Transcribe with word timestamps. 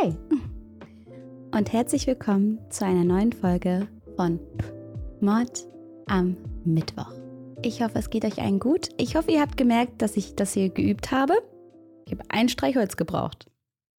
Hi 0.00 0.16
und 1.54 1.70
herzlich 1.70 2.06
willkommen 2.06 2.58
zu 2.70 2.86
einer 2.86 3.04
neuen 3.04 3.30
Folge 3.30 3.88
von 4.16 4.40
Mord 5.20 5.66
am 6.06 6.38
Mittwoch. 6.64 7.12
Ich 7.60 7.82
hoffe, 7.82 7.98
es 7.98 8.08
geht 8.08 8.24
euch 8.24 8.40
allen 8.40 8.58
gut. 8.58 8.88
Ich 8.96 9.16
hoffe, 9.16 9.32
ihr 9.32 9.42
habt 9.42 9.58
gemerkt, 9.58 10.00
dass 10.00 10.16
ich 10.16 10.34
das 10.34 10.54
hier 10.54 10.70
geübt 10.70 11.10
habe. 11.10 11.34
Ich 12.06 12.12
habe 12.12 12.24
ein 12.30 12.48
Streichholz 12.48 12.96
gebraucht. 12.96 13.50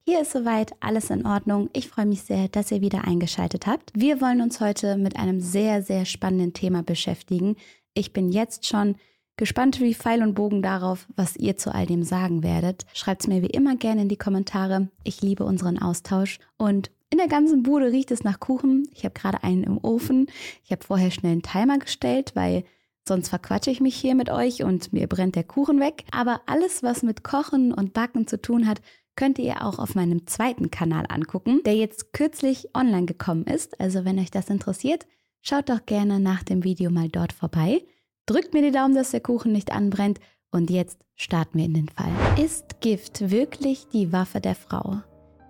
Hier 0.04 0.22
ist 0.22 0.32
soweit 0.32 0.72
alles 0.80 1.10
in 1.10 1.26
Ordnung. 1.26 1.70
Ich 1.72 1.88
freue 1.88 2.06
mich 2.06 2.22
sehr, 2.22 2.48
dass 2.48 2.72
ihr 2.72 2.80
wieder 2.80 3.04
eingeschaltet 3.04 3.68
habt. 3.68 3.92
Wir 3.94 4.20
wollen 4.20 4.40
uns 4.40 4.60
heute 4.60 4.96
mit 4.96 5.16
einem 5.16 5.38
sehr, 5.38 5.80
sehr 5.80 6.06
spannenden 6.06 6.54
Thema 6.54 6.82
beschäftigen. 6.82 7.54
Ich 7.94 8.12
bin 8.12 8.30
jetzt 8.30 8.66
schon 8.66 8.96
gespannt 9.36 9.80
wie 9.80 9.94
Pfeil 9.94 10.22
und 10.22 10.34
Bogen 10.34 10.62
darauf, 10.62 11.06
was 11.16 11.36
ihr 11.36 11.56
zu 11.56 11.74
all 11.74 11.86
dem 11.86 12.02
sagen 12.02 12.42
werdet. 12.42 12.86
Schreibt 12.92 13.22
es 13.22 13.26
mir 13.26 13.42
wie 13.42 13.46
immer 13.46 13.76
gerne 13.76 14.02
in 14.02 14.08
die 14.08 14.16
Kommentare. 14.16 14.88
Ich 15.02 15.22
liebe 15.22 15.44
unseren 15.44 15.78
Austausch 15.78 16.38
und 16.56 16.90
in 17.10 17.18
der 17.18 17.28
ganzen 17.28 17.62
Bude 17.62 17.92
riecht 17.92 18.10
es 18.10 18.24
nach 18.24 18.40
Kuchen. 18.40 18.88
Ich 18.92 19.04
habe 19.04 19.14
gerade 19.14 19.44
einen 19.44 19.62
im 19.62 19.78
Ofen. 19.78 20.26
Ich 20.64 20.72
habe 20.72 20.84
vorher 20.84 21.10
schnell 21.10 21.32
einen 21.32 21.42
Timer 21.42 21.78
gestellt, 21.78 22.32
weil 22.34 22.64
sonst 23.06 23.28
verquatsche 23.28 23.70
ich 23.70 23.80
mich 23.80 23.94
hier 23.94 24.14
mit 24.14 24.30
euch 24.30 24.64
und 24.64 24.92
mir 24.92 25.06
brennt 25.06 25.36
der 25.36 25.44
Kuchen 25.44 25.78
weg. 25.78 26.04
Aber 26.10 26.40
alles, 26.46 26.82
was 26.82 27.02
mit 27.02 27.22
Kochen 27.22 27.72
und 27.72 27.92
Backen 27.92 28.26
zu 28.26 28.40
tun 28.40 28.66
hat, 28.66 28.80
könnt 29.16 29.38
ihr 29.38 29.64
auch 29.64 29.78
auf 29.78 29.94
meinem 29.94 30.26
zweiten 30.26 30.70
Kanal 30.70 31.04
angucken, 31.08 31.60
der 31.64 31.76
jetzt 31.76 32.12
kürzlich 32.12 32.74
online 32.74 33.06
gekommen 33.06 33.44
ist. 33.44 33.80
Also 33.80 34.04
wenn 34.04 34.18
euch 34.18 34.30
das 34.30 34.50
interessiert, 34.50 35.06
schaut 35.40 35.68
doch 35.68 35.86
gerne 35.86 36.18
nach 36.18 36.42
dem 36.42 36.64
Video 36.64 36.90
mal 36.90 37.08
dort 37.08 37.32
vorbei. 37.32 37.82
Drückt 38.26 38.54
mir 38.54 38.62
die 38.62 38.70
Daumen, 38.70 38.94
dass 38.94 39.10
der 39.10 39.20
Kuchen 39.20 39.52
nicht 39.52 39.70
anbrennt. 39.70 40.18
Und 40.50 40.70
jetzt 40.70 40.98
starten 41.14 41.58
wir 41.58 41.66
in 41.66 41.74
den 41.74 41.88
Fall. 41.88 42.12
Ist 42.42 42.80
Gift 42.80 43.30
wirklich 43.30 43.86
die 43.92 44.12
Waffe 44.12 44.40
der 44.40 44.54
Frau? 44.54 45.00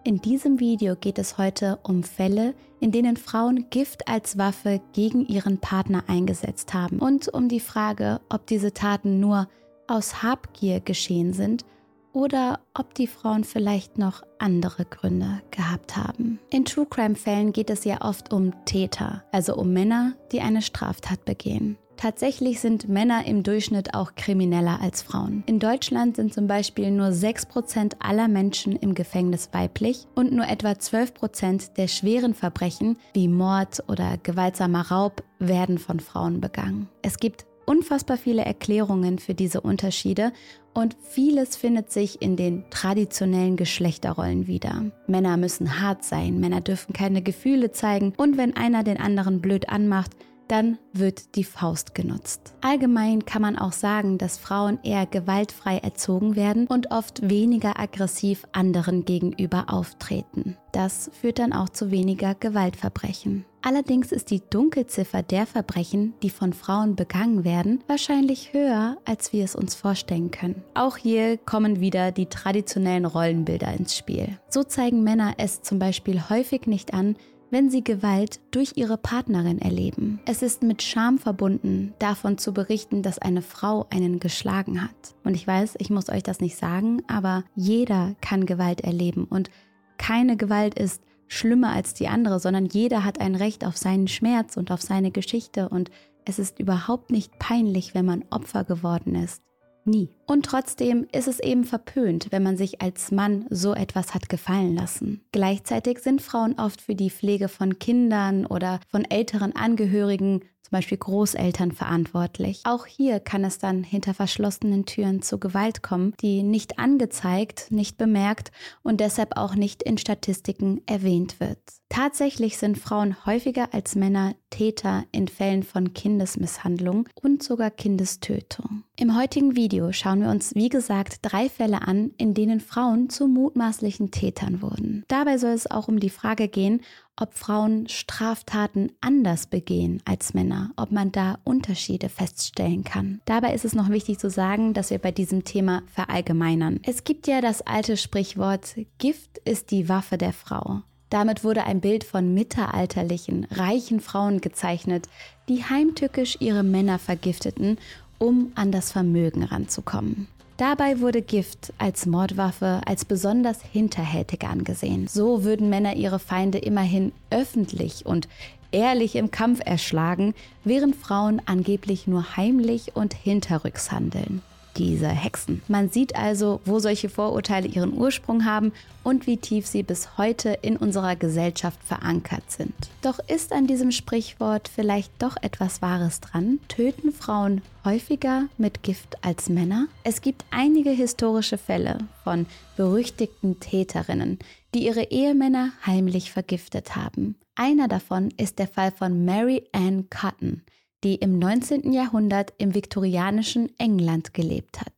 In 0.02 0.20
diesem 0.20 0.58
Video 0.58 0.96
geht 0.96 1.18
es 1.18 1.38
heute 1.38 1.78
um 1.82 2.02
Fälle, 2.02 2.54
in 2.80 2.90
denen 2.90 3.16
Frauen 3.16 3.70
Gift 3.70 4.08
als 4.08 4.38
Waffe 4.38 4.80
gegen 4.92 5.24
ihren 5.26 5.58
Partner 5.58 6.04
eingesetzt 6.08 6.74
haben 6.74 6.98
und 6.98 7.28
um 7.28 7.48
die 7.48 7.60
Frage, 7.60 8.20
ob 8.28 8.46
diese 8.46 8.74
Taten 8.74 9.20
nur 9.20 9.48
aus 9.86 10.22
Habgier 10.22 10.80
geschehen 10.80 11.32
sind 11.32 11.64
oder 12.12 12.60
ob 12.74 12.94
die 12.94 13.06
Frauen 13.06 13.44
vielleicht 13.44 13.98
noch 13.98 14.22
andere 14.38 14.84
Gründe 14.84 15.42
gehabt 15.50 15.96
haben. 15.96 16.38
In 16.50 16.64
True 16.64 16.86
Crime 16.86 17.14
Fällen 17.14 17.52
geht 17.52 17.70
es 17.70 17.84
ja 17.84 18.00
oft 18.02 18.32
um 18.32 18.52
Täter, 18.64 19.24
also 19.32 19.54
um 19.56 19.72
Männer, 19.72 20.14
die 20.32 20.40
eine 20.40 20.60
Straftat 20.60 21.24
begehen. 21.24 21.78
Tatsächlich 21.96 22.60
sind 22.60 22.88
Männer 22.88 23.26
im 23.26 23.42
Durchschnitt 23.42 23.94
auch 23.94 24.14
krimineller 24.14 24.80
als 24.80 25.02
Frauen. 25.02 25.42
In 25.46 25.58
Deutschland 25.58 26.16
sind 26.16 26.34
zum 26.34 26.46
Beispiel 26.46 26.90
nur 26.90 27.08
6% 27.08 27.94
aller 28.00 28.28
Menschen 28.28 28.76
im 28.76 28.94
Gefängnis 28.94 29.50
weiblich 29.52 30.06
und 30.14 30.32
nur 30.32 30.46
etwa 30.46 30.70
12% 30.70 31.74
der 31.74 31.88
schweren 31.88 32.34
Verbrechen 32.34 32.96
wie 33.14 33.28
Mord 33.28 33.82
oder 33.88 34.18
gewaltsamer 34.22 34.90
Raub 34.90 35.22
werden 35.38 35.78
von 35.78 36.00
Frauen 36.00 36.40
begangen. 36.40 36.88
Es 37.02 37.18
gibt 37.18 37.46
unfassbar 37.66 38.16
viele 38.16 38.44
Erklärungen 38.44 39.18
für 39.18 39.34
diese 39.34 39.60
Unterschiede 39.60 40.32
und 40.74 40.96
vieles 41.00 41.56
findet 41.56 41.92
sich 41.92 42.20
in 42.20 42.36
den 42.36 42.64
traditionellen 42.70 43.56
Geschlechterrollen 43.56 44.46
wieder. 44.46 44.90
Männer 45.06 45.36
müssen 45.36 45.80
hart 45.80 46.04
sein, 46.04 46.40
Männer 46.40 46.60
dürfen 46.60 46.92
keine 46.92 47.22
Gefühle 47.22 47.70
zeigen 47.70 48.12
und 48.16 48.36
wenn 48.36 48.56
einer 48.56 48.82
den 48.82 48.98
anderen 48.98 49.40
blöd 49.40 49.68
anmacht, 49.68 50.10
dann 50.48 50.78
wird 50.92 51.36
die 51.36 51.44
Faust 51.44 51.94
genutzt. 51.94 52.54
Allgemein 52.60 53.24
kann 53.24 53.42
man 53.42 53.58
auch 53.58 53.72
sagen, 53.72 54.18
dass 54.18 54.38
Frauen 54.38 54.78
eher 54.82 55.06
gewaltfrei 55.06 55.78
erzogen 55.78 56.36
werden 56.36 56.66
und 56.66 56.90
oft 56.90 57.28
weniger 57.28 57.78
aggressiv 57.78 58.44
anderen 58.52 59.04
gegenüber 59.04 59.66
auftreten. 59.68 60.56
Das 60.72 61.10
führt 61.20 61.38
dann 61.38 61.52
auch 61.52 61.68
zu 61.68 61.90
weniger 61.90 62.34
Gewaltverbrechen. 62.34 63.44
Allerdings 63.66 64.12
ist 64.12 64.30
die 64.30 64.42
Dunkelziffer 64.50 65.22
der 65.22 65.46
Verbrechen, 65.46 66.12
die 66.22 66.28
von 66.28 66.52
Frauen 66.52 66.96
begangen 66.96 67.44
werden, 67.44 67.82
wahrscheinlich 67.86 68.52
höher, 68.52 68.98
als 69.06 69.32
wir 69.32 69.42
es 69.42 69.56
uns 69.56 69.74
vorstellen 69.74 70.30
können. 70.30 70.62
Auch 70.74 70.98
hier 70.98 71.38
kommen 71.38 71.80
wieder 71.80 72.12
die 72.12 72.26
traditionellen 72.26 73.06
Rollenbilder 73.06 73.72
ins 73.72 73.96
Spiel. 73.96 74.38
So 74.50 74.64
zeigen 74.64 75.02
Männer 75.02 75.34
es 75.38 75.62
zum 75.62 75.78
Beispiel 75.78 76.28
häufig 76.28 76.66
nicht 76.66 76.92
an, 76.92 77.16
wenn 77.54 77.70
sie 77.70 77.84
Gewalt 77.84 78.40
durch 78.50 78.72
ihre 78.74 78.96
Partnerin 78.96 79.60
erleben. 79.60 80.18
Es 80.26 80.42
ist 80.42 80.64
mit 80.64 80.82
Scham 80.82 81.18
verbunden, 81.18 81.94
davon 82.00 82.36
zu 82.36 82.52
berichten, 82.52 83.02
dass 83.02 83.20
eine 83.20 83.42
Frau 83.42 83.86
einen 83.90 84.18
geschlagen 84.18 84.82
hat. 84.82 85.14
Und 85.22 85.36
ich 85.36 85.46
weiß, 85.46 85.76
ich 85.78 85.88
muss 85.88 86.08
euch 86.08 86.24
das 86.24 86.40
nicht 86.40 86.56
sagen, 86.56 87.04
aber 87.06 87.44
jeder 87.54 88.16
kann 88.20 88.44
Gewalt 88.44 88.80
erleben 88.80 89.22
und 89.26 89.50
keine 89.98 90.36
Gewalt 90.36 90.76
ist 90.76 91.00
schlimmer 91.28 91.70
als 91.70 91.94
die 91.94 92.08
andere, 92.08 92.40
sondern 92.40 92.66
jeder 92.66 93.04
hat 93.04 93.20
ein 93.20 93.36
Recht 93.36 93.64
auf 93.64 93.76
seinen 93.76 94.08
Schmerz 94.08 94.56
und 94.56 94.72
auf 94.72 94.82
seine 94.82 95.12
Geschichte 95.12 95.68
und 95.68 95.92
es 96.24 96.40
ist 96.40 96.58
überhaupt 96.58 97.12
nicht 97.12 97.38
peinlich, 97.38 97.94
wenn 97.94 98.04
man 98.04 98.24
Opfer 98.30 98.64
geworden 98.64 99.14
ist. 99.14 99.44
Nie. 99.84 100.08
Und 100.26 100.46
trotzdem 100.46 101.06
ist 101.12 101.28
es 101.28 101.40
eben 101.40 101.64
verpönt, 101.64 102.28
wenn 102.30 102.42
man 102.42 102.56
sich 102.56 102.80
als 102.80 103.10
Mann 103.10 103.46
so 103.50 103.74
etwas 103.74 104.14
hat 104.14 104.28
gefallen 104.28 104.74
lassen. 104.74 105.22
Gleichzeitig 105.32 105.98
sind 105.98 106.22
Frauen 106.22 106.58
oft 106.58 106.80
für 106.80 106.94
die 106.94 107.10
Pflege 107.10 107.48
von 107.48 107.78
Kindern 107.78 108.46
oder 108.46 108.80
von 108.88 109.04
älteren 109.04 109.54
Angehörigen 109.54 110.40
zum 110.62 110.70
Beispiel 110.70 110.96
Großeltern 110.96 111.72
verantwortlich. 111.72 112.62
Auch 112.64 112.86
hier 112.86 113.20
kann 113.20 113.44
es 113.44 113.58
dann 113.58 113.84
hinter 113.84 114.14
verschlossenen 114.14 114.86
Türen 114.86 115.20
zu 115.20 115.38
Gewalt 115.38 115.82
kommen, 115.82 116.14
die 116.22 116.42
nicht 116.42 116.78
angezeigt, 116.78 117.70
nicht 117.70 117.98
bemerkt 117.98 118.50
und 118.82 119.00
deshalb 119.00 119.36
auch 119.36 119.54
nicht 119.54 119.82
in 119.82 119.98
Statistiken 119.98 120.80
erwähnt 120.86 121.38
wird. 121.38 121.60
Tatsächlich 121.88 122.58
sind 122.58 122.76
Frauen 122.76 123.24
häufiger 123.24 123.72
als 123.72 123.94
Männer 123.94 124.34
Täter 124.50 125.04
in 125.12 125.28
Fällen 125.28 125.62
von 125.62 125.94
Kindesmisshandlung 125.94 127.08
und 127.20 127.42
sogar 127.42 127.70
Kindestötung. 127.70 128.84
Im 128.96 129.16
heutigen 129.16 129.54
Video 129.56 129.92
schauen 129.92 130.20
wir 130.20 130.28
uns, 130.28 130.54
wie 130.54 130.68
gesagt, 130.68 131.18
drei 131.22 131.48
Fälle 131.48 131.82
an, 131.82 132.10
in 132.16 132.34
denen 132.34 132.60
Frauen 132.60 133.10
zu 133.10 133.28
mutmaßlichen 133.28 134.10
Tätern 134.10 134.62
wurden. 134.62 135.04
Dabei 135.08 135.38
soll 135.38 135.52
es 135.52 135.70
auch 135.70 135.88
um 135.88 136.00
die 136.00 136.10
Frage 136.10 136.48
gehen, 136.48 136.80
ob 137.16 137.34
Frauen 137.34 137.88
Straftaten 137.88 138.92
anders 139.00 139.46
begehen 139.46 140.02
als 140.04 140.34
Männer, 140.34 140.72
ob 140.76 140.90
man 140.90 141.12
da 141.12 141.38
Unterschiede 141.44 142.08
feststellen 142.08 142.82
kann. 142.84 143.20
Dabei 143.24 143.54
ist 143.54 143.64
es 143.64 143.74
noch 143.74 143.90
wichtig 143.90 144.18
zu 144.18 144.30
sagen, 144.30 144.74
dass 144.74 144.90
wir 144.90 144.98
bei 144.98 145.12
diesem 145.12 145.44
Thema 145.44 145.82
verallgemeinern. 145.86 146.80
Es 146.82 147.04
gibt 147.04 147.26
ja 147.26 147.40
das 147.40 147.62
alte 147.62 147.96
Sprichwort, 147.96 148.74
Gift 148.98 149.38
ist 149.44 149.70
die 149.70 149.88
Waffe 149.88 150.18
der 150.18 150.32
Frau. 150.32 150.82
Damit 151.14 151.44
wurde 151.44 151.62
ein 151.62 151.80
Bild 151.80 152.02
von 152.02 152.34
mittelalterlichen, 152.34 153.46
reichen 153.52 154.00
Frauen 154.00 154.40
gezeichnet, 154.40 155.08
die 155.48 155.62
heimtückisch 155.62 156.38
ihre 156.40 156.64
Männer 156.64 156.98
vergifteten, 156.98 157.78
um 158.18 158.50
an 158.56 158.72
das 158.72 158.90
Vermögen 158.90 159.44
ranzukommen. 159.44 160.26
Dabei 160.56 160.98
wurde 160.98 161.22
Gift 161.22 161.72
als 161.78 162.06
Mordwaffe 162.06 162.80
als 162.84 163.04
besonders 163.04 163.62
hinterhältig 163.62 164.42
angesehen. 164.42 165.06
So 165.06 165.44
würden 165.44 165.68
Männer 165.68 165.94
ihre 165.94 166.18
Feinde 166.18 166.58
immerhin 166.58 167.12
öffentlich 167.30 168.04
und 168.04 168.26
ehrlich 168.72 169.14
im 169.14 169.30
Kampf 169.30 169.60
erschlagen, 169.64 170.34
während 170.64 170.96
Frauen 170.96 171.40
angeblich 171.46 172.08
nur 172.08 172.36
heimlich 172.36 172.96
und 172.96 173.14
hinterrücks 173.14 173.92
handeln 173.92 174.42
diese 174.76 175.08
Hexen. 175.08 175.62
Man 175.68 175.88
sieht 175.90 176.16
also, 176.16 176.60
wo 176.64 176.78
solche 176.78 177.08
Vorurteile 177.08 177.68
ihren 177.68 177.94
Ursprung 177.94 178.44
haben 178.44 178.72
und 179.02 179.26
wie 179.26 179.36
tief 179.36 179.66
sie 179.66 179.82
bis 179.82 180.16
heute 180.18 180.58
in 180.62 180.76
unserer 180.76 181.16
Gesellschaft 181.16 181.82
verankert 181.84 182.50
sind. 182.50 182.74
Doch 183.02 183.18
ist 183.28 183.52
an 183.52 183.66
diesem 183.66 183.90
Sprichwort 183.90 184.68
vielleicht 184.68 185.12
doch 185.20 185.36
etwas 185.42 185.82
Wahres 185.82 186.20
dran? 186.20 186.58
Töten 186.68 187.12
Frauen 187.12 187.62
häufiger 187.84 188.48
mit 188.58 188.82
Gift 188.82 189.24
als 189.24 189.48
Männer? 189.48 189.86
Es 190.04 190.20
gibt 190.20 190.44
einige 190.50 190.90
historische 190.90 191.58
Fälle 191.58 191.98
von 192.22 192.46
berüchtigten 192.76 193.60
Täterinnen, 193.60 194.38
die 194.74 194.86
ihre 194.86 195.10
Ehemänner 195.10 195.72
heimlich 195.86 196.32
vergiftet 196.32 196.96
haben. 196.96 197.36
Einer 197.54 197.86
davon 197.86 198.30
ist 198.36 198.58
der 198.58 198.66
Fall 198.66 198.90
von 198.90 199.24
Mary 199.24 199.62
Ann 199.72 200.08
Cotton 200.10 200.62
die 201.04 201.16
im 201.16 201.38
19. 201.38 201.92
Jahrhundert 201.92 202.54
im 202.58 202.74
viktorianischen 202.74 203.70
England 203.78 204.34
gelebt 204.34 204.80
hat. 204.80 204.92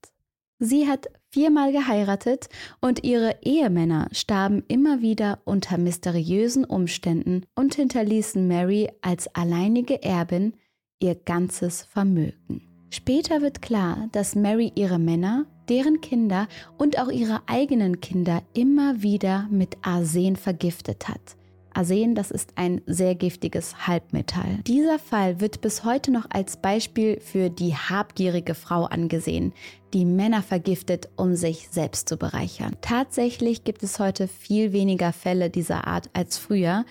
Sie 0.58 0.88
hat 0.88 1.08
viermal 1.29 1.73
geheiratet 1.73 2.49
und 2.81 3.05
ihre 3.05 3.37
Ehemänner 3.43 4.08
starben 4.12 4.64
immer 4.69 5.03
wieder 5.03 5.41
unter 5.44 5.76
mysteriösen 5.76 6.64
Umständen 6.64 7.44
und 7.55 7.75
hinterließen 7.75 8.49
Mary 8.49 8.88
als 9.03 9.29
alleinige 9.35 10.03
Erbin 10.03 10.55
ihr 10.99 11.14
ganzes 11.14 11.82
Vermögen. 11.82 12.62
Später 12.88 13.43
wird 13.43 13.61
klar, 13.61 14.08
dass 14.12 14.35
Mary 14.35 14.73
ihre 14.76 14.99
Männer, 14.99 15.44
deren 15.69 16.00
Kinder 16.00 16.49
und 16.79 16.99
auch 16.99 17.11
ihre 17.11 17.43
eigenen 17.47 18.00
Kinder 18.00 18.43
immer 18.55 19.03
wieder 19.03 19.49
mit 19.50 19.76
Arsen 19.82 20.37
vergiftet 20.37 21.08
hat, 21.08 21.37
Arsen, 21.76 22.14
das 22.14 22.31
ist 22.31 22.52
ein 22.56 22.81
sehr 22.87 23.14
giftiges 23.14 23.87
Halbmetall. 23.87 24.61
Dieser 24.67 24.99
Fall 24.99 25.40
wird 25.40 25.61
bis 25.61 25.84
heute 25.84 26.11
noch 26.11 26.26
als 26.31 26.56
Beispiel 26.56 27.20
für 27.20 27.50
die 27.50 27.75
habgierige 27.75 28.55
Frau 28.55 28.84
angesehen, 28.84 29.52
die 29.93 30.05
Männer 30.05 30.43
vergiftet, 30.43 31.08
um 31.17 31.37
sich 31.37 31.69
selbst 31.70 32.08
zu 32.08 32.17
bereichern. 32.17 32.76
Tatsächlich 32.81 33.64
gibt 33.64 33.82
es 33.82 33.99
heute 33.99 34.28
viel 34.28 34.73
weniger 34.73 35.12
Fälle 35.12 35.50
dieser 35.50 35.87
Art 35.87 36.11
als 36.12 36.38
früher, 36.38 36.84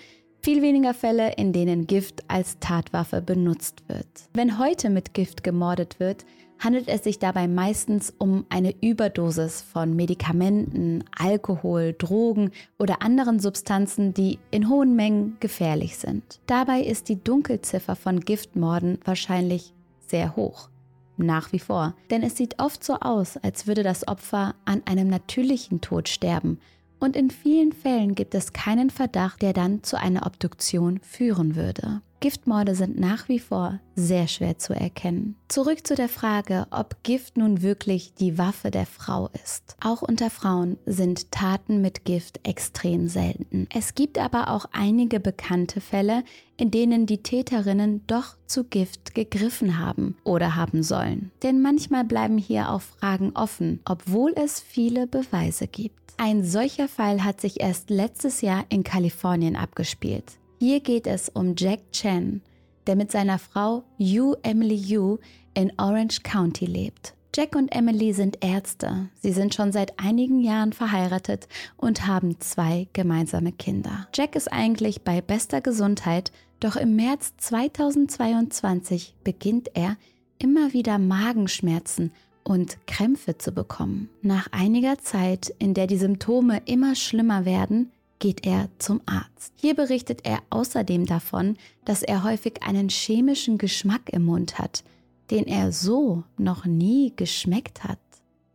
viel 0.46 0.62
weniger 0.62 0.94
Fälle, 0.94 1.32
in 1.32 1.52
denen 1.52 1.88
Gift 1.88 2.22
als 2.28 2.60
Tatwaffe 2.60 3.20
benutzt 3.20 3.82
wird. 3.88 4.06
Wenn 4.32 4.60
heute 4.60 4.90
mit 4.90 5.12
Gift 5.12 5.42
gemordet 5.42 5.98
wird, 5.98 6.24
handelt 6.60 6.86
es 6.86 7.02
sich 7.02 7.18
dabei 7.18 7.48
meistens 7.48 8.14
um 8.16 8.46
eine 8.48 8.72
Überdosis 8.80 9.60
von 9.60 9.96
Medikamenten, 9.96 11.02
Alkohol, 11.18 11.96
Drogen 11.98 12.52
oder 12.78 13.02
anderen 13.02 13.40
Substanzen, 13.40 14.14
die 14.14 14.38
in 14.52 14.68
hohen 14.68 14.94
Mengen 14.94 15.36
gefährlich 15.40 15.96
sind. 15.96 16.38
Dabei 16.46 16.80
ist 16.80 17.08
die 17.08 17.20
Dunkelziffer 17.20 17.96
von 17.96 18.20
Giftmorden 18.20 19.00
wahrscheinlich 19.04 19.74
sehr 20.06 20.36
hoch. 20.36 20.68
Nach 21.16 21.50
wie 21.50 21.58
vor. 21.58 21.96
Denn 22.10 22.22
es 22.22 22.36
sieht 22.36 22.60
oft 22.60 22.84
so 22.84 22.94
aus, 23.00 23.36
als 23.36 23.66
würde 23.66 23.82
das 23.82 24.06
Opfer 24.06 24.54
an 24.64 24.82
einem 24.84 25.08
natürlichen 25.08 25.80
Tod 25.80 26.08
sterben. 26.08 26.60
Und 26.98 27.16
in 27.16 27.30
vielen 27.30 27.72
Fällen 27.72 28.14
gibt 28.14 28.34
es 28.34 28.52
keinen 28.52 28.90
Verdacht, 28.90 29.42
der 29.42 29.52
dann 29.52 29.82
zu 29.82 29.98
einer 29.98 30.26
Obduktion 30.26 30.98
führen 31.00 31.54
würde. 31.54 32.00
Giftmorde 32.20 32.74
sind 32.74 32.98
nach 32.98 33.28
wie 33.28 33.38
vor 33.38 33.80
sehr 33.94 34.26
schwer 34.26 34.58
zu 34.58 34.74
erkennen. 34.74 35.36
Zurück 35.48 35.86
zu 35.86 35.94
der 35.94 36.08
Frage, 36.08 36.66
ob 36.70 37.02
Gift 37.02 37.36
nun 37.36 37.62
wirklich 37.62 38.14
die 38.14 38.38
Waffe 38.38 38.70
der 38.70 38.86
Frau 38.86 39.30
ist. 39.44 39.76
Auch 39.80 40.02
unter 40.02 40.30
Frauen 40.30 40.78
sind 40.86 41.30
Taten 41.30 41.80
mit 41.80 42.04
Gift 42.04 42.40
extrem 42.42 43.08
selten. 43.08 43.68
Es 43.74 43.94
gibt 43.94 44.18
aber 44.18 44.50
auch 44.50 44.66
einige 44.72 45.20
bekannte 45.20 45.80
Fälle, 45.80 46.24
in 46.56 46.70
denen 46.70 47.06
die 47.06 47.22
Täterinnen 47.22 48.06
doch 48.06 48.36
zu 48.46 48.64
Gift 48.64 49.14
gegriffen 49.14 49.78
haben 49.78 50.16
oder 50.24 50.56
haben 50.56 50.82
sollen. 50.82 51.30
Denn 51.42 51.60
manchmal 51.60 52.04
bleiben 52.04 52.38
hier 52.38 52.70
auch 52.70 52.80
Fragen 52.80 53.32
offen, 53.34 53.80
obwohl 53.84 54.32
es 54.36 54.60
viele 54.60 55.06
Beweise 55.06 55.66
gibt. 55.66 56.14
Ein 56.18 56.44
solcher 56.44 56.88
Fall 56.88 57.24
hat 57.24 57.42
sich 57.42 57.60
erst 57.60 57.90
letztes 57.90 58.40
Jahr 58.40 58.64
in 58.70 58.84
Kalifornien 58.84 59.54
abgespielt. 59.54 60.38
Hier 60.58 60.80
geht 60.80 61.06
es 61.06 61.28
um 61.28 61.54
Jack 61.54 61.92
Chen, 61.92 62.40
der 62.86 62.96
mit 62.96 63.12
seiner 63.12 63.38
Frau 63.38 63.84
Yu 63.98 64.34
Emily 64.42 64.74
Yu 64.74 65.18
in 65.52 65.70
Orange 65.76 66.22
County 66.22 66.64
lebt. 66.64 67.14
Jack 67.34 67.54
und 67.54 67.68
Emily 67.68 68.14
sind 68.14 68.42
Ärzte. 68.42 69.10
Sie 69.20 69.32
sind 69.32 69.54
schon 69.54 69.70
seit 69.70 69.98
einigen 69.98 70.40
Jahren 70.40 70.72
verheiratet 70.72 71.46
und 71.76 72.06
haben 72.06 72.40
zwei 72.40 72.88
gemeinsame 72.94 73.52
Kinder. 73.52 74.08
Jack 74.14 74.34
ist 74.34 74.50
eigentlich 74.50 75.02
bei 75.02 75.20
bester 75.20 75.60
Gesundheit, 75.60 76.32
doch 76.60 76.76
im 76.76 76.96
März 76.96 77.34
2022 77.36 79.14
beginnt 79.24 79.68
er 79.74 79.98
immer 80.38 80.72
wieder 80.72 80.98
Magenschmerzen 80.98 82.12
und 82.44 82.78
Krämpfe 82.86 83.36
zu 83.36 83.52
bekommen. 83.52 84.08
Nach 84.22 84.48
einiger 84.52 84.96
Zeit, 84.98 85.52
in 85.58 85.74
der 85.74 85.86
die 85.86 85.98
Symptome 85.98 86.62
immer 86.64 86.94
schlimmer 86.94 87.44
werden, 87.44 87.90
geht 88.18 88.46
er 88.46 88.68
zum 88.78 89.00
Arzt. 89.06 89.52
Hier 89.56 89.74
berichtet 89.74 90.20
er 90.24 90.38
außerdem 90.50 91.06
davon, 91.06 91.56
dass 91.84 92.02
er 92.02 92.24
häufig 92.24 92.62
einen 92.62 92.88
chemischen 92.88 93.58
Geschmack 93.58 94.10
im 94.10 94.24
Mund 94.24 94.58
hat, 94.58 94.84
den 95.30 95.46
er 95.46 95.72
so 95.72 96.24
noch 96.36 96.64
nie 96.64 97.12
geschmeckt 97.16 97.84
hat. 97.84 97.98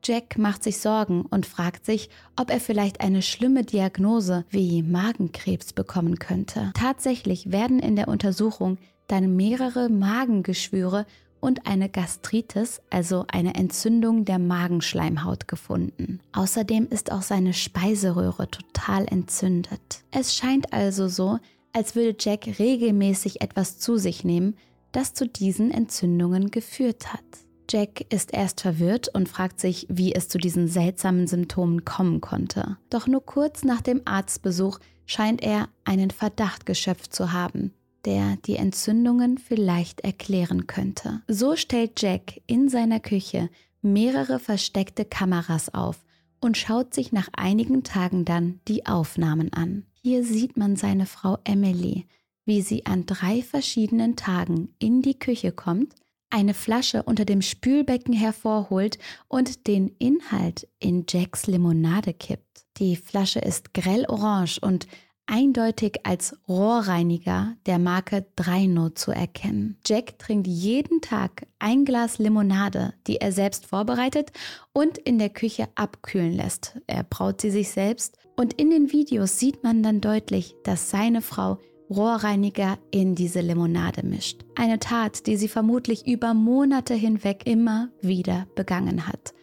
Jack 0.03 0.37
macht 0.37 0.63
sich 0.63 0.79
Sorgen 0.79 1.25
und 1.29 1.45
fragt 1.45 1.85
sich, 1.85 2.09
ob 2.35 2.49
er 2.49 2.59
vielleicht 2.59 3.01
eine 3.01 3.21
schlimme 3.21 3.63
Diagnose 3.63 4.45
wie 4.49 4.81
Magenkrebs 4.81 5.73
bekommen 5.73 6.17
könnte. 6.17 6.71
Tatsächlich 6.73 7.51
werden 7.51 7.79
in 7.79 7.95
der 7.95 8.07
Untersuchung 8.07 8.77
dann 9.07 9.35
mehrere 9.35 9.89
Magengeschwüre 9.89 11.05
und 11.41 11.67
eine 11.67 11.89
Gastritis, 11.89 12.81
also 12.89 13.25
eine 13.27 13.55
Entzündung 13.55 14.23
der 14.23 14.39
Magenschleimhaut 14.39 15.47
gefunden. 15.47 16.21
Außerdem 16.31 16.87
ist 16.89 17.11
auch 17.11 17.23
seine 17.23 17.53
Speiseröhre 17.53 18.49
total 18.49 19.05
entzündet. 19.07 20.03
Es 20.11 20.35
scheint 20.35 20.71
also 20.71 21.09
so, 21.09 21.39
als 21.73 21.95
würde 21.95 22.15
Jack 22.17 22.47
regelmäßig 22.59 23.41
etwas 23.41 23.79
zu 23.79 23.97
sich 23.97 24.23
nehmen, 24.23 24.55
das 24.91 25.13
zu 25.13 25.27
diesen 25.27 25.71
Entzündungen 25.71 26.51
geführt 26.51 27.11
hat. 27.11 27.23
Jack 27.69 28.05
ist 28.13 28.33
erst 28.33 28.61
verwirrt 28.61 29.07
und 29.13 29.29
fragt 29.29 29.59
sich, 29.59 29.87
wie 29.89 30.13
es 30.13 30.27
zu 30.27 30.37
diesen 30.37 30.67
seltsamen 30.67 31.27
Symptomen 31.27 31.85
kommen 31.85 32.19
konnte. 32.19 32.77
Doch 32.89 33.07
nur 33.07 33.25
kurz 33.25 33.63
nach 33.63 33.81
dem 33.81 34.01
Arztbesuch 34.05 34.79
scheint 35.05 35.41
er 35.41 35.69
einen 35.85 36.11
Verdacht 36.11 36.65
geschöpft 36.65 37.15
zu 37.15 37.31
haben 37.31 37.73
der 38.05 38.37
die 38.45 38.55
Entzündungen 38.55 39.37
vielleicht 39.37 40.01
erklären 40.01 40.67
könnte. 40.67 41.21
So 41.27 41.55
stellt 41.55 42.01
Jack 42.01 42.41
in 42.47 42.69
seiner 42.69 42.99
Küche 42.99 43.49
mehrere 43.81 44.39
versteckte 44.39 45.05
Kameras 45.05 45.73
auf 45.73 46.03
und 46.39 46.57
schaut 46.57 46.93
sich 46.93 47.11
nach 47.11 47.29
einigen 47.33 47.83
Tagen 47.83 48.25
dann 48.25 48.59
die 48.67 48.85
Aufnahmen 48.85 49.53
an. 49.53 49.85
Hier 50.01 50.23
sieht 50.23 50.57
man 50.57 50.75
seine 50.75 51.05
Frau 51.05 51.37
Emily, 51.43 52.07
wie 52.45 52.61
sie 52.61 52.85
an 52.85 53.05
drei 53.05 53.41
verschiedenen 53.41 54.15
Tagen 54.15 54.73
in 54.79 55.01
die 55.01 55.17
Küche 55.17 55.51
kommt, 55.51 55.95
eine 56.31 56.53
Flasche 56.53 57.03
unter 57.03 57.25
dem 57.25 57.41
Spülbecken 57.41 58.13
hervorholt 58.13 58.97
und 59.27 59.67
den 59.67 59.89
Inhalt 59.99 60.67
in 60.79 61.05
Jacks 61.07 61.45
Limonade 61.45 62.13
kippt. 62.13 62.65
Die 62.77 62.95
Flasche 62.95 63.39
ist 63.39 63.73
grell 63.73 64.05
orange 64.07 64.59
und 64.59 64.87
eindeutig 65.31 66.01
als 66.03 66.37
Rohrreiniger 66.47 67.55
der 67.65 67.79
Marke 67.79 68.25
Drino 68.35 68.89
zu 68.89 69.11
erkennen. 69.11 69.77
Jack 69.85 70.19
trinkt 70.19 70.45
jeden 70.45 70.99
Tag 70.99 71.47
ein 71.57 71.85
Glas 71.85 72.19
Limonade, 72.19 72.93
die 73.07 73.15
er 73.15 73.31
selbst 73.31 73.65
vorbereitet 73.65 74.31
und 74.73 74.97
in 74.97 75.17
der 75.19 75.29
Küche 75.29 75.69
abkühlen 75.75 76.33
lässt. 76.33 76.77
Er 76.85 77.03
braut 77.03 77.39
sie 77.39 77.49
sich 77.49 77.71
selbst 77.71 78.17
und 78.35 78.53
in 78.53 78.69
den 78.69 78.91
Videos 78.91 79.39
sieht 79.39 79.63
man 79.63 79.81
dann 79.81 80.01
deutlich, 80.01 80.55
dass 80.65 80.89
seine 80.89 81.21
Frau 81.21 81.59
Rohrreiniger 81.89 82.77
in 82.91 83.15
diese 83.15 83.39
Limonade 83.39 84.05
mischt. 84.05 84.41
Eine 84.55 84.79
Tat, 84.79 85.27
die 85.27 85.37
sie 85.37 85.47
vermutlich 85.47 86.07
über 86.07 86.33
Monate 86.33 86.93
hinweg 86.93 87.43
immer 87.45 87.89
wieder 88.01 88.47
begangen 88.55 89.07
hat, 89.07 89.33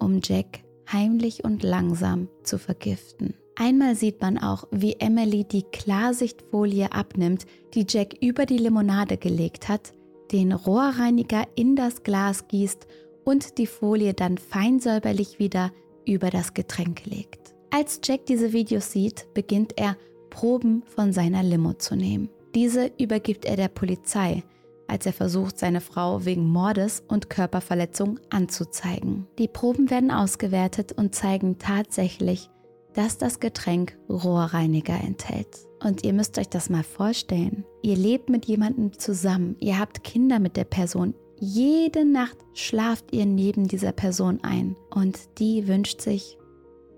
um 0.00 0.20
Jack 0.22 0.60
heimlich 0.90 1.44
und 1.44 1.62
langsam 1.62 2.28
zu 2.42 2.58
vergiften. 2.58 3.34
Einmal 3.58 3.94
sieht 3.96 4.20
man 4.20 4.36
auch, 4.38 4.64
wie 4.70 4.96
Emily 4.98 5.44
die 5.44 5.62
Klarsichtfolie 5.62 6.92
abnimmt, 6.92 7.46
die 7.74 7.86
Jack 7.88 8.14
über 8.20 8.44
die 8.44 8.58
Limonade 8.58 9.16
gelegt 9.16 9.68
hat, 9.68 9.92
den 10.30 10.52
Rohrreiniger 10.52 11.44
in 11.54 11.74
das 11.74 12.02
Glas 12.02 12.48
gießt 12.48 12.86
und 13.24 13.56
die 13.56 13.66
Folie 13.66 14.12
dann 14.12 14.36
feinsäuberlich 14.36 15.38
wieder 15.38 15.72
über 16.06 16.28
das 16.28 16.52
Getränk 16.52 17.06
legt. 17.06 17.54
Als 17.70 18.00
Jack 18.04 18.26
diese 18.26 18.52
Videos 18.52 18.92
sieht, 18.92 19.26
beginnt 19.32 19.72
er, 19.76 19.96
Proben 20.28 20.82
von 20.84 21.14
seiner 21.14 21.42
Limo 21.42 21.72
zu 21.72 21.96
nehmen. 21.96 22.28
Diese 22.54 22.90
übergibt 22.98 23.46
er 23.46 23.56
der 23.56 23.68
Polizei, 23.68 24.42
als 24.86 25.06
er 25.06 25.14
versucht, 25.14 25.58
seine 25.58 25.80
Frau 25.80 26.26
wegen 26.26 26.46
Mordes 26.46 27.02
und 27.08 27.30
Körperverletzung 27.30 28.20
anzuzeigen. 28.28 29.26
Die 29.38 29.48
Proben 29.48 29.88
werden 29.90 30.10
ausgewertet 30.10 30.92
und 30.92 31.14
zeigen 31.14 31.58
tatsächlich, 31.58 32.50
dass 32.96 33.18
das 33.18 33.40
Getränk 33.40 33.96
Rohrreiniger 34.08 34.98
enthält. 34.98 35.48
Und 35.84 36.04
ihr 36.04 36.14
müsst 36.14 36.38
euch 36.38 36.48
das 36.48 36.70
mal 36.70 36.82
vorstellen. 36.82 37.64
Ihr 37.82 37.96
lebt 37.96 38.30
mit 38.30 38.46
jemandem 38.46 38.98
zusammen, 38.98 39.56
ihr 39.60 39.78
habt 39.78 40.02
Kinder 40.02 40.38
mit 40.38 40.56
der 40.56 40.64
Person. 40.64 41.14
Jede 41.38 42.06
Nacht 42.06 42.38
schlaft 42.54 43.12
ihr 43.12 43.26
neben 43.26 43.68
dieser 43.68 43.92
Person 43.92 44.40
ein 44.42 44.74
und 44.90 45.38
die 45.38 45.68
wünscht 45.68 46.00
sich 46.00 46.38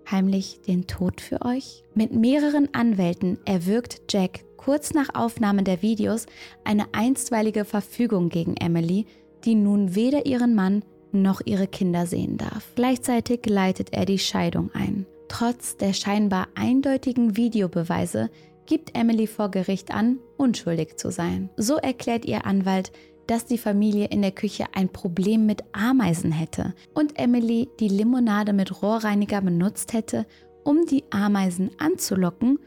heimlich 0.09 0.61
den 0.67 0.87
Tod 0.87 1.21
für 1.21 1.43
euch? 1.43 1.83
Mit 1.95 2.13
mehreren 2.15 2.73
Anwälten 2.73 3.39
erwirkt 3.45 4.03
Jack 4.09 4.45
kurz 4.57 4.95
nach 4.95 5.15
Aufnahme 5.15 5.65
der 5.65 5.83
Videos 5.83 6.27
eine 6.65 6.87
einstweilige 6.93 7.65
Verfügung 7.65 8.29
gegen 8.29 8.57
Emily, 8.57 9.07
die 9.45 9.57
nun 9.57 9.97
weder 9.97 10.27
ihren 10.27 10.55
Mann 10.55 10.85
noch 11.11 11.41
ihre 11.45 11.67
Kinder 11.67 12.07
sehen 12.07 12.37
darf. 12.37 12.73
Gleichzeitig 12.77 13.41
leitet 13.47 13.93
er 13.93 14.05
die 14.05 14.19
Scheidung 14.19 14.71
ein. 14.73 15.07
Trotz 15.29 15.77
der 15.77 15.93
scheinbar 15.93 16.49
eindeutigen 16.55 17.37
Videobeweise 17.37 18.31
gibt 18.67 18.99
Emily 18.99 19.27
vor 19.27 19.51
Gericht 19.51 19.95
an, 19.95 20.19
unschuldig 20.37 20.97
zu 20.97 21.11
sein. 21.11 21.51
So 21.57 21.77
erklärt 21.77 22.25
ihr 22.25 22.45
Anwalt, 22.45 22.93
dass 23.27 23.45
die 23.45 23.59
Familie 23.59 24.07
in 24.07 24.23
der 24.23 24.33
Küche 24.33 24.65
ein 24.75 24.89
Problem 24.89 25.47
mit 25.47 25.63
Ameisen 25.73 26.33
hätte 26.33 26.75
und 26.95 27.19
Emily 27.19 27.69
die 27.79 27.89
Limonade 27.89 28.53
mit 28.53 28.83
Rohrreiniger 28.83 29.41
benutzt 29.43 29.93
hätte, 29.93 30.27
um 30.65 30.87
die 30.87 31.05
Ameisen 31.11 31.71
anzulocken 31.79 32.59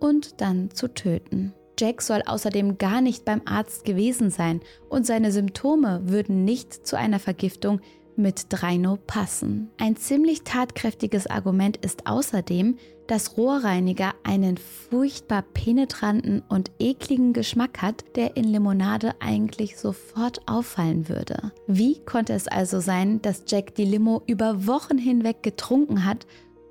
und 0.00 0.40
dann 0.40 0.70
zu 0.70 0.88
töten. 0.92 1.54
Jack 1.78 2.02
soll 2.02 2.22
außerdem 2.26 2.78
gar 2.78 3.00
nicht 3.00 3.24
beim 3.24 3.42
Arzt 3.44 3.84
gewesen 3.84 4.30
sein 4.30 4.60
und 4.88 5.06
seine 5.06 5.30
Symptome 5.30 6.02
würden 6.04 6.44
nicht 6.44 6.86
zu 6.86 6.96
einer 6.96 7.20
Vergiftung 7.20 7.80
mit 8.18 8.46
Drino 8.50 8.98
passen. 9.06 9.70
Ein 9.78 9.96
ziemlich 9.96 10.42
tatkräftiges 10.42 11.26
Argument 11.26 11.76
ist 11.78 12.06
außerdem, 12.06 12.76
dass 13.08 13.38
Rohrreiniger 13.38 14.14
einen 14.22 14.58
furchtbar 14.58 15.42
penetranten 15.42 16.42
und 16.48 16.70
ekligen 16.78 17.32
Geschmack 17.32 17.80
hat, 17.80 18.04
der 18.16 18.36
in 18.36 18.44
Limonade 18.44 19.12
eigentlich 19.20 19.78
sofort 19.78 20.46
auffallen 20.46 21.08
würde. 21.08 21.52
Wie 21.66 21.98
konnte 22.04 22.34
es 22.34 22.48
also 22.48 22.80
sein, 22.80 23.22
dass 23.22 23.44
Jack 23.46 23.74
die 23.74 23.86
Limo 23.86 24.22
über 24.26 24.66
Wochen 24.66 24.98
hinweg 24.98 25.42
getrunken 25.42 26.04
hat 26.04 26.26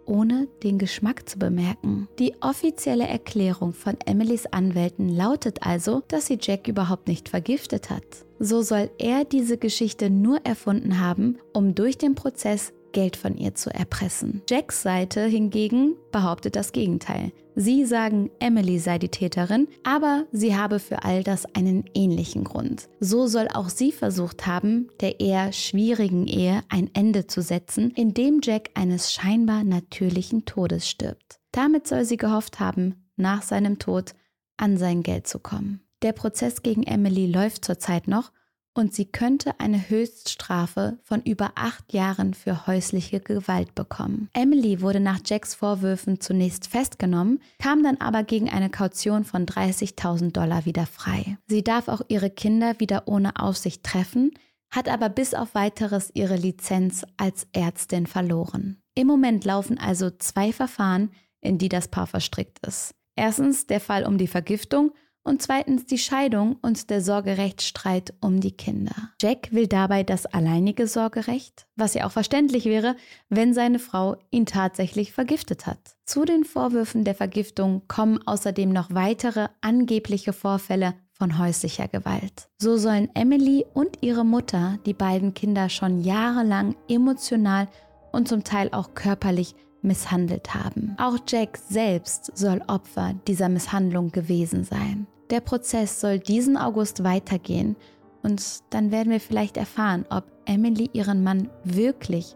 ohne 0.08 0.48
den 0.64 0.78
Geschmack 0.78 1.28
zu 1.30 1.38
bemerken. 1.38 2.08
Die 2.20 2.34
offizielle 2.42 3.08
Erklärung 3.08 3.74
von 3.74 3.98
Emilys 4.06 4.46
Anwälten 4.48 5.10
lautet 5.10 5.64
also, 5.64 6.04
dass 6.08 6.28
sie 6.28 6.38
Jack 6.42 6.68
überhaupt 6.68 7.08
nicht 7.08 7.30
vergiftet 7.30 7.90
hat. 7.90 8.04
So 8.40 8.62
soll 8.62 8.90
er 8.98 9.26
diese 9.26 9.58
Geschichte 9.58 10.10
nur 10.10 10.46
erfunden 10.46 11.00
haben, 11.00 11.40
um 11.54 11.76
durch 11.76 11.98
den 11.98 12.16
Prozess 12.16 12.74
Geld 12.91 13.15
von 13.15 13.38
ihr 13.38 13.56
zu 13.56 13.74
erpressen. 13.74 14.41
Jacks 14.50 14.82
Seite 14.82 15.25
hingegen 15.25 15.96
behauptet 16.12 16.56
das 16.56 16.72
Gegenteil. 16.72 17.32
Sie 17.56 17.86
sagen, 17.86 18.29
Emily 18.39 18.77
sei 18.77 19.00
die 19.00 19.10
Täterin, 19.10 19.67
aber 19.84 20.25
sie 20.32 20.56
habe 20.56 20.79
für 20.79 21.03
all 21.03 21.24
das 21.24 21.46
einen 21.56 21.86
ähnlichen 21.96 22.44
Grund. 22.44 22.88
So 23.00 23.25
soll 23.25 23.48
auch 23.51 23.70
sie 23.70 23.91
versucht 23.91 24.46
haben, 24.46 24.89
der 25.01 25.20
eher 25.20 25.51
schwierigen 25.53 26.27
Ehe 26.27 26.62
ein 26.70 26.91
Ende 26.94 27.25
zu 27.25 27.41
setzen, 27.41 27.91
indem 27.96 28.41
Jack 28.44 28.70
eines 28.75 29.12
scheinbar 29.12 29.63
natürlichen 29.63 30.46
Todes 30.46 30.88
stirbt. 30.88 31.39
Damit 31.51 31.88
soll 31.88 32.06
sie 32.06 32.17
gehofft 32.17 32.60
haben, 32.60 33.08
nach 33.15 33.41
seinem 33.41 33.79
Tod 33.79 34.13
an 34.58 34.77
sein 34.77 35.01
Geld 35.01 35.27
zu 35.27 35.39
kommen. 35.39 35.82
Der 36.03 36.13
Prozess 36.13 36.62
gegen 36.62 36.84
Emily 36.84 37.25
läuft 37.25 37.65
zurzeit 37.65 38.08
noch 38.08 38.32
und 38.77 38.93
sie 38.93 39.05
könnte 39.05 39.60
eine 39.60 39.89
Höchststrafe 39.89 41.00
von 41.03 41.22
über 41.24 41.51
acht 41.55 41.93
Jahren 41.93 42.34
für 42.34 42.67
häusliche 42.67 43.19
Gewalt 43.19 43.74
bekommen. 43.75 44.29
Emily 44.34 44.81
wurde 44.81 45.00
nach 45.00 45.19
Jacks 45.25 45.55
Vorwürfen 45.55 46.19
zunächst 46.19 46.67
festgenommen, 46.67 47.41
kam 47.60 47.84
dann 47.84 47.98
aber 47.98 48.24
gegen 48.24 48.50
eine 48.50 48.69
Kaution 48.69 49.24
von 49.24 49.46
30.000 49.46 50.31
Dollar 50.31 50.65
wieder 50.65 50.86
frei. 50.86 51.38
Sie 51.48 51.63
darf 51.63 51.88
auch 51.88 52.01
ihre 52.07 52.29
Kinder 52.29 52.79
wieder 52.79 53.07
ohne 53.07 53.39
Aufsicht 53.39 53.84
treffen, 53.84 54.31
hat 54.69 54.89
aber 54.89 55.10
bis 55.10 55.34
auf 55.34 55.55
weiteres 55.55 56.12
ihre 56.13 56.36
Lizenz 56.36 57.03
als 57.17 57.48
Ärztin 57.53 58.05
verloren. 58.05 58.77
Im 58.93 59.07
Moment 59.07 59.46
laufen 59.46 59.79
also 59.79 60.10
zwei 60.12 60.53
Verfahren, 60.53 61.12
in 61.41 61.57
die 61.57 61.69
das 61.69 61.88
Paar 61.88 62.07
verstrickt 62.07 62.65
ist. 62.65 62.93
Erstens 63.15 63.65
der 63.65 63.79
Fall 63.79 64.05
um 64.05 64.17
die 64.17 64.27
Vergiftung 64.27 64.91
und 65.27 65.41
zweitens 65.41 65.86
die 65.86 65.98
Scheidung 65.98 66.55
und 66.62 66.89
der 66.89 67.01
Sorgerechtsstreit 67.01 68.13
um 68.22 68.39
die 68.39 68.53
Kinder. 68.53 68.96
Jack 69.22 69.50
will 69.51 69.67
dabei 69.67 70.03
das 70.03 70.25
alleinige 70.25 70.88
Sorgerecht, 70.88 71.67
was 71.75 71.93
ja 71.93 72.07
auch 72.07 72.12
verständlich 72.12 72.63
wäre, 72.65 72.96
wenn 73.27 73.53
seine 73.53 73.79
Frau 73.79 74.15
ihn 74.31 74.46
tatsächlich 74.46 75.12
vergiftet 75.12 75.67
hat. 75.67 75.79
Zu 76.05 76.24
den 76.24 76.46
Vorwürfen 76.46 77.03
der 77.03 77.13
Vergiftung 77.13 77.81
kommen 77.89 78.25
außerdem 78.25 78.69
noch 78.72 78.93
weitere 78.93 79.50
angebliche 79.60 80.31
Vorfälle 80.31 80.93
von 81.12 81.38
häuslicher 81.38 81.89
Gewalt. 81.89 82.48
So 82.57 82.77
sollen 82.77 83.10
Emily 83.13 83.65
und 83.74 83.98
ihre 84.01 84.24
Mutter 84.24 84.79
die 84.86 84.93
beiden 84.93 85.34
Kinder 85.34 85.67
schon 85.67 86.01
jahrelang 86.01 86.75
emotional 86.88 87.67
und 88.13 88.29
zum 88.29 88.46
Teil 88.46 88.69
auch 88.72 88.93
körperlich 88.93 89.55
misshandelt 89.81 90.53
haben. 90.53 90.96
Auch 90.98 91.17
Jack 91.27 91.57
selbst 91.57 92.38
soll 92.38 92.62
Opfer 92.67 93.13
dieser 93.27 93.50
Misshandlung 93.50 94.12
gewesen 94.12 94.63
sein. 94.63 95.07
Der 95.29 95.41
Prozess 95.41 96.00
soll 96.00 96.19
diesen 96.19 96.55
August 96.55 97.03
weitergehen 97.03 97.75
und 98.24 98.41
dann 98.69 98.91
werden 98.91 99.12
wir 99.12 99.19
vielleicht 99.19 99.57
erfahren, 99.57 100.05
ob 100.10 100.24
Emily 100.46 100.89
ihren 100.93 101.24
Mann 101.24 101.50
wirklich 101.63 102.36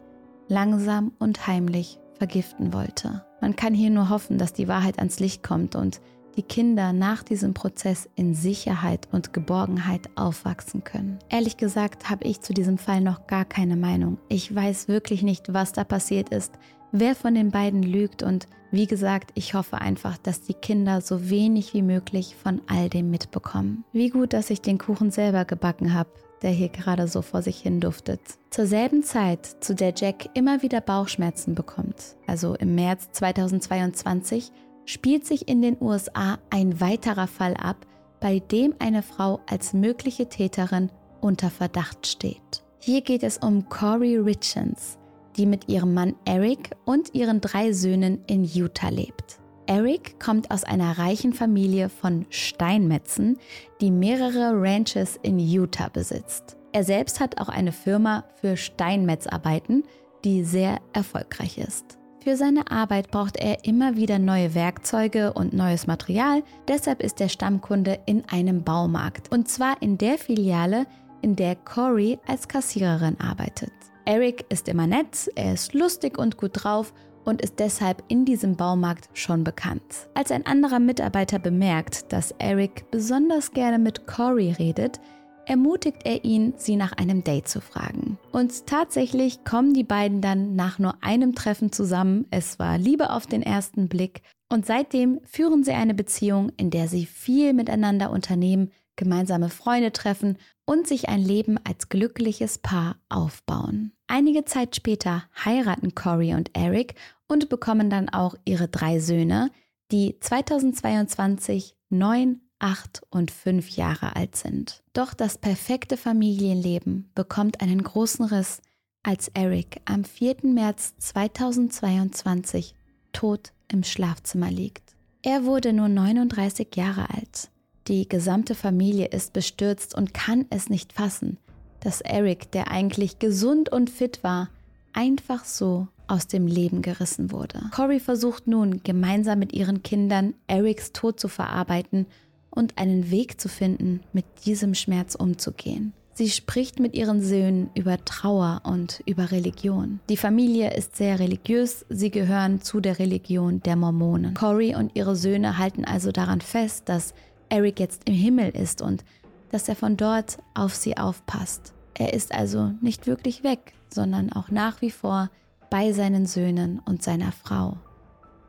langsam 0.49 1.13
und 1.17 1.47
heimlich 1.47 1.99
vergiften 2.17 2.73
wollte. 2.73 3.25
Man 3.39 3.55
kann 3.55 3.73
hier 3.73 3.89
nur 3.89 4.09
hoffen, 4.09 4.37
dass 4.37 4.53
die 4.53 4.67
Wahrheit 4.67 4.99
ans 4.99 5.19
Licht 5.19 5.41
kommt 5.41 5.75
und 5.75 6.01
die 6.35 6.43
Kinder 6.43 6.93
nach 6.93 7.23
diesem 7.23 7.53
Prozess 7.53 8.09
in 8.15 8.33
Sicherheit 8.33 9.07
und 9.11 9.33
Geborgenheit 9.33 10.09
aufwachsen 10.15 10.83
können. 10.83 11.19
Ehrlich 11.29 11.57
gesagt 11.57 12.09
habe 12.09 12.25
ich 12.25 12.41
zu 12.41 12.53
diesem 12.53 12.77
Fall 12.77 13.01
noch 13.01 13.27
gar 13.27 13.45
keine 13.45 13.75
Meinung. 13.75 14.17
Ich 14.29 14.53
weiß 14.53 14.87
wirklich 14.87 15.23
nicht, 15.23 15.53
was 15.53 15.73
da 15.73 15.83
passiert 15.83 16.29
ist 16.29 16.53
wer 16.91 17.15
von 17.15 17.35
den 17.35 17.51
beiden 17.51 17.83
lügt 17.83 18.23
und 18.23 18.47
wie 18.71 18.87
gesagt, 18.87 19.31
ich 19.35 19.53
hoffe 19.53 19.79
einfach, 19.79 20.17
dass 20.17 20.41
die 20.41 20.53
Kinder 20.53 21.01
so 21.01 21.29
wenig 21.29 21.73
wie 21.73 21.81
möglich 21.81 22.37
von 22.41 22.61
all 22.67 22.87
dem 22.87 23.11
mitbekommen. 23.11 23.83
Wie 23.91 24.09
gut, 24.09 24.31
dass 24.31 24.49
ich 24.49 24.61
den 24.61 24.77
Kuchen 24.77 25.11
selber 25.11 25.43
gebacken 25.43 25.93
habe, 25.93 26.09
der 26.41 26.51
hier 26.51 26.69
gerade 26.69 27.07
so 27.07 27.21
vor 27.21 27.41
sich 27.41 27.59
hin 27.59 27.81
duftet. 27.81 28.21
Zur 28.49 28.65
selben 28.65 29.03
Zeit, 29.03 29.45
zu 29.45 29.75
der 29.75 29.93
Jack 29.95 30.29
immer 30.35 30.61
wieder 30.61 30.79
Bauchschmerzen 30.79 31.53
bekommt, 31.53 32.15
also 32.27 32.55
im 32.55 32.75
März 32.75 33.09
2022, 33.11 34.51
spielt 34.85 35.25
sich 35.25 35.47
in 35.47 35.61
den 35.61 35.77
USA 35.79 36.39
ein 36.49 36.79
weiterer 36.79 37.27
Fall 37.27 37.55
ab, 37.55 37.85
bei 38.19 38.39
dem 38.39 38.73
eine 38.79 39.03
Frau 39.03 39.41
als 39.47 39.73
mögliche 39.73 40.29
Täterin 40.29 40.89
unter 41.19 41.49
Verdacht 41.49 42.07
steht. 42.07 42.63
Hier 42.79 43.01
geht 43.01 43.23
es 43.23 43.37
um 43.37 43.67
Corey 43.69 44.17
Richens, 44.17 44.97
die 45.37 45.45
mit 45.45 45.69
ihrem 45.69 45.93
Mann 45.93 46.15
Eric 46.25 46.71
und 46.85 47.13
ihren 47.13 47.41
drei 47.41 47.73
Söhnen 47.73 48.23
in 48.27 48.43
Utah 48.43 48.89
lebt. 48.89 49.39
Eric 49.67 50.19
kommt 50.19 50.51
aus 50.51 50.63
einer 50.63 50.97
reichen 50.97 51.33
Familie 51.33 51.89
von 51.89 52.25
Steinmetzen, 52.29 53.37
die 53.79 53.91
mehrere 53.91 54.51
Ranches 54.53 55.17
in 55.21 55.39
Utah 55.39 55.89
besitzt. 55.89 56.57
Er 56.73 56.83
selbst 56.83 57.19
hat 57.19 57.39
auch 57.39 57.49
eine 57.49 57.71
Firma 57.71 58.25
für 58.39 58.57
Steinmetzarbeiten, 58.57 59.83
die 60.23 60.43
sehr 60.43 60.79
erfolgreich 60.93 61.57
ist. 61.57 61.97
Für 62.23 62.37
seine 62.37 62.69
Arbeit 62.69 63.09
braucht 63.09 63.37
er 63.37 63.65
immer 63.65 63.95
wieder 63.95 64.19
neue 64.19 64.53
Werkzeuge 64.53 65.33
und 65.33 65.53
neues 65.53 65.87
Material, 65.87 66.43
deshalb 66.67 67.01
ist 67.01 67.19
er 67.19 67.29
Stammkunde 67.29 67.99
in 68.05 68.23
einem 68.29 68.63
Baumarkt 68.63 69.31
und 69.31 69.49
zwar 69.49 69.81
in 69.81 69.97
der 69.97 70.19
Filiale, 70.19 70.85
in 71.23 71.35
der 71.35 71.55
Corey 71.55 72.19
als 72.27 72.47
Kassiererin 72.47 73.19
arbeitet. 73.19 73.71
Eric 74.05 74.45
ist 74.49 74.67
immer 74.67 74.87
nett, 74.87 75.29
er 75.35 75.53
ist 75.53 75.73
lustig 75.73 76.17
und 76.17 76.37
gut 76.37 76.51
drauf 76.53 76.93
und 77.23 77.41
ist 77.41 77.59
deshalb 77.59 78.03
in 78.07 78.25
diesem 78.25 78.55
Baumarkt 78.55 79.09
schon 79.13 79.43
bekannt. 79.43 80.09
Als 80.13 80.31
ein 80.31 80.45
anderer 80.45 80.79
Mitarbeiter 80.79 81.39
bemerkt, 81.39 82.11
dass 82.11 82.31
Eric 82.39 82.89
besonders 82.91 83.51
gerne 83.51 83.79
mit 83.79 84.07
Corey 84.07 84.51
redet, 84.51 84.99
ermutigt 85.45 86.01
er 86.05 86.23
ihn, 86.23 86.53
sie 86.57 86.75
nach 86.75 86.93
einem 86.93 87.23
Date 87.23 87.47
zu 87.47 87.61
fragen. 87.61 88.17
Und 88.31 88.67
tatsächlich 88.67 89.43
kommen 89.43 89.73
die 89.73 89.83
beiden 89.83 90.21
dann 90.21 90.55
nach 90.55 90.79
nur 90.79 90.95
einem 91.03 91.35
Treffen 91.35 91.71
zusammen. 91.71 92.25
Es 92.31 92.59
war 92.59 92.77
Liebe 92.77 93.11
auf 93.11 93.27
den 93.27 93.41
ersten 93.41 93.87
Blick. 93.87 94.21
Und 94.49 94.65
seitdem 94.65 95.19
führen 95.23 95.63
sie 95.63 95.71
eine 95.71 95.93
Beziehung, 95.93 96.51
in 96.57 96.69
der 96.69 96.87
sie 96.87 97.05
viel 97.05 97.53
miteinander 97.53 98.11
unternehmen, 98.11 98.71
gemeinsame 99.01 99.49
Freunde 99.49 99.91
treffen 99.91 100.37
und 100.65 100.87
sich 100.87 101.09
ein 101.09 101.21
Leben 101.21 101.57
als 101.63 101.89
glückliches 101.89 102.59
Paar 102.59 102.97
aufbauen. 103.09 103.93
Einige 104.05 104.45
Zeit 104.45 104.75
später 104.75 105.23
heiraten 105.43 105.95
Corey 105.95 106.35
und 106.35 106.55
Eric 106.55 106.93
und 107.27 107.49
bekommen 107.49 107.89
dann 107.89 108.09
auch 108.09 108.35
ihre 108.45 108.67
drei 108.67 108.99
Söhne, 108.99 109.49
die 109.91 110.19
2022 110.19 111.75
neun, 111.89 112.41
acht 112.59 113.01
und 113.09 113.31
fünf 113.31 113.69
Jahre 113.71 114.15
alt 114.15 114.35
sind. 114.35 114.83
Doch 114.93 115.15
das 115.15 115.39
perfekte 115.39 115.97
Familienleben 115.97 117.09
bekommt 117.15 117.59
einen 117.61 117.81
großen 117.81 118.25
Riss, 118.25 118.61
als 119.01 119.29
Eric 119.29 119.81
am 119.85 120.03
4. 120.03 120.35
März 120.43 120.93
2022 120.99 122.75
tot 123.13 123.51
im 123.67 123.83
Schlafzimmer 123.83 124.51
liegt. 124.51 124.95
Er 125.23 125.43
wurde 125.45 125.73
nur 125.73 125.87
39 125.89 126.75
Jahre 126.75 127.09
alt. 127.09 127.49
Die 127.91 128.07
gesamte 128.07 128.55
Familie 128.55 129.07
ist 129.07 129.33
bestürzt 129.33 129.93
und 129.95 130.13
kann 130.13 130.45
es 130.49 130.69
nicht 130.69 130.93
fassen, 130.93 131.37
dass 131.81 131.99
Eric, 131.99 132.49
der 132.51 132.71
eigentlich 132.71 133.19
gesund 133.19 133.69
und 133.69 133.89
fit 133.89 134.23
war, 134.23 134.49
einfach 134.93 135.43
so 135.43 135.89
aus 136.07 136.27
dem 136.27 136.47
Leben 136.47 136.81
gerissen 136.83 137.33
wurde. 137.33 137.59
Cory 137.75 137.99
versucht 137.99 138.47
nun 138.47 138.81
gemeinsam 138.83 139.39
mit 139.39 139.51
ihren 139.51 139.83
Kindern 139.83 140.35
Erics 140.47 140.93
Tod 140.93 141.19
zu 141.19 141.27
verarbeiten 141.27 142.05
und 142.49 142.77
einen 142.77 143.11
Weg 143.11 143.41
zu 143.41 143.49
finden, 143.49 143.99
mit 144.13 144.23
diesem 144.45 144.73
Schmerz 144.73 145.15
umzugehen. 145.15 145.91
Sie 146.13 146.29
spricht 146.29 146.79
mit 146.79 146.93
ihren 146.93 147.21
Söhnen 147.21 147.71
über 147.73 148.03
Trauer 148.05 148.61
und 148.63 149.01
über 149.05 149.31
Religion. 149.31 149.99
Die 150.09 150.17
Familie 150.17 150.73
ist 150.73 150.95
sehr 150.95 151.19
religiös, 151.19 151.85
sie 151.89 152.11
gehören 152.11 152.61
zu 152.61 152.79
der 152.79 152.99
Religion 152.99 153.61
der 153.63 153.75
Mormonen. 153.75 154.33
Cory 154.33 154.75
und 154.75 154.95
ihre 154.95 155.17
Söhne 155.17 155.57
halten 155.57 155.83
also 155.83 156.13
daran 156.13 156.39
fest, 156.39 156.87
dass 156.87 157.13
Eric 157.51 157.79
jetzt 157.79 158.07
im 158.07 158.15
Himmel 158.15 158.49
ist 158.49 158.81
und 158.81 159.03
dass 159.51 159.67
er 159.67 159.75
von 159.75 159.97
dort 159.97 160.39
auf 160.53 160.73
sie 160.73 160.97
aufpasst. 160.97 161.73
Er 161.93 162.13
ist 162.13 162.33
also 162.33 162.71
nicht 162.81 163.05
wirklich 163.05 163.43
weg, 163.43 163.73
sondern 163.93 164.31
auch 164.31 164.49
nach 164.49 164.81
wie 164.81 164.89
vor 164.89 165.29
bei 165.69 165.91
seinen 165.91 166.25
Söhnen 166.25 166.79
und 166.79 167.03
seiner 167.03 167.33
Frau, 167.33 167.77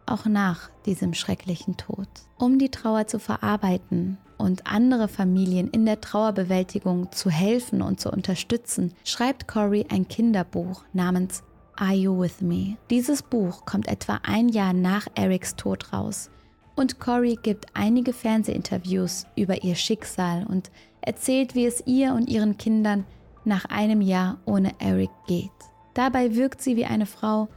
auch 0.07 0.25
nach 0.27 0.71
diesem 0.87 1.15
schrecklichen 1.15 1.77
Tod. 1.77 2.09
Um 2.39 2.59
die 2.59 2.71
Trauer 2.71 3.09
zu 3.09 3.19
verarbeiten 3.19 4.19
und 4.39 4.69
andere 4.69 5.09
Familien 5.09 5.69
in 5.69 5.85
der 5.85 6.01
Trauerbewältigung 6.01 7.11
zu 7.11 7.29
helfen 7.29 7.83
und 7.83 8.01
zu 8.01 8.11
unterstützen, 8.11 8.95
schreibt 9.05 9.49
Corey 9.49 9.87
ein 9.91 10.07
Kinderbuch 10.07 10.85
namens 10.93 11.43
Are 11.77 11.95
You 11.95 12.21
With 12.21 12.41
Me? 12.41 12.77
Dieses 12.91 13.23
Buch 13.23 13.65
kommt 13.65 13.89
etwa 13.89 14.21
ein 14.23 14.49
Jahr 14.49 14.73
nach 14.73 15.07
Erics 15.17 15.57
Tod 15.57 15.93
raus 15.93 16.31
und 16.77 17.01
Corey 17.01 17.39
gibt 17.43 17.67
einige 17.75 18.13
Fernsehinterviews 18.13 19.27
über 19.37 19.63
ihr 19.63 19.75
Schicksal 19.75 20.47
und 20.49 20.71
erzählt, 21.01 21.55
wie 21.55 21.67
es 21.67 21.83
ihr 21.87 22.15
und 22.15 22.29
ihren 22.29 22.57
Kindern 22.57 23.05
nach 23.45 23.65
einem 23.67 24.01
Jahr 24.01 24.39
ohne 24.47 24.73
Eric 24.79 25.11
geht. 25.27 25.51
Dabei 25.95 26.35
wirkt 26.35 26.63
sie 26.63 26.77
wie 26.77 26.87
eine 26.87 27.07
Frau, 27.07 27.49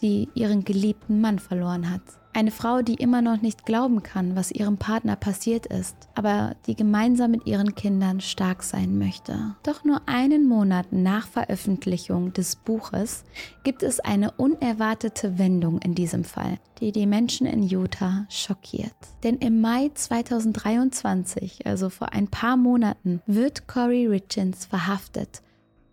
die 0.00 0.28
ihren 0.34 0.64
geliebten 0.64 1.20
Mann 1.20 1.38
verloren 1.38 1.90
hat. 1.90 2.02
Eine 2.36 2.50
Frau, 2.50 2.82
die 2.82 2.94
immer 2.94 3.22
noch 3.22 3.42
nicht 3.42 3.64
glauben 3.64 4.02
kann, 4.02 4.34
was 4.34 4.50
ihrem 4.50 4.76
Partner 4.76 5.14
passiert 5.14 5.66
ist, 5.66 5.96
aber 6.16 6.56
die 6.66 6.74
gemeinsam 6.74 7.30
mit 7.30 7.46
ihren 7.46 7.76
Kindern 7.76 8.20
stark 8.20 8.64
sein 8.64 8.98
möchte. 8.98 9.54
Doch 9.62 9.84
nur 9.84 10.02
einen 10.06 10.48
Monat 10.48 10.92
nach 10.92 11.28
Veröffentlichung 11.28 12.32
des 12.32 12.56
Buches 12.56 13.22
gibt 13.62 13.84
es 13.84 14.00
eine 14.00 14.32
unerwartete 14.32 15.38
Wendung 15.38 15.78
in 15.78 15.94
diesem 15.94 16.24
Fall, 16.24 16.58
die 16.80 16.90
die 16.90 17.06
Menschen 17.06 17.46
in 17.46 17.62
Utah 17.62 18.26
schockiert. 18.28 18.96
Denn 19.22 19.36
im 19.36 19.60
Mai 19.60 19.92
2023, 19.94 21.68
also 21.68 21.88
vor 21.88 22.12
ein 22.14 22.26
paar 22.26 22.56
Monaten, 22.56 23.22
wird 23.26 23.68
Corey 23.68 24.08
Richens 24.08 24.66
verhaftet 24.66 25.40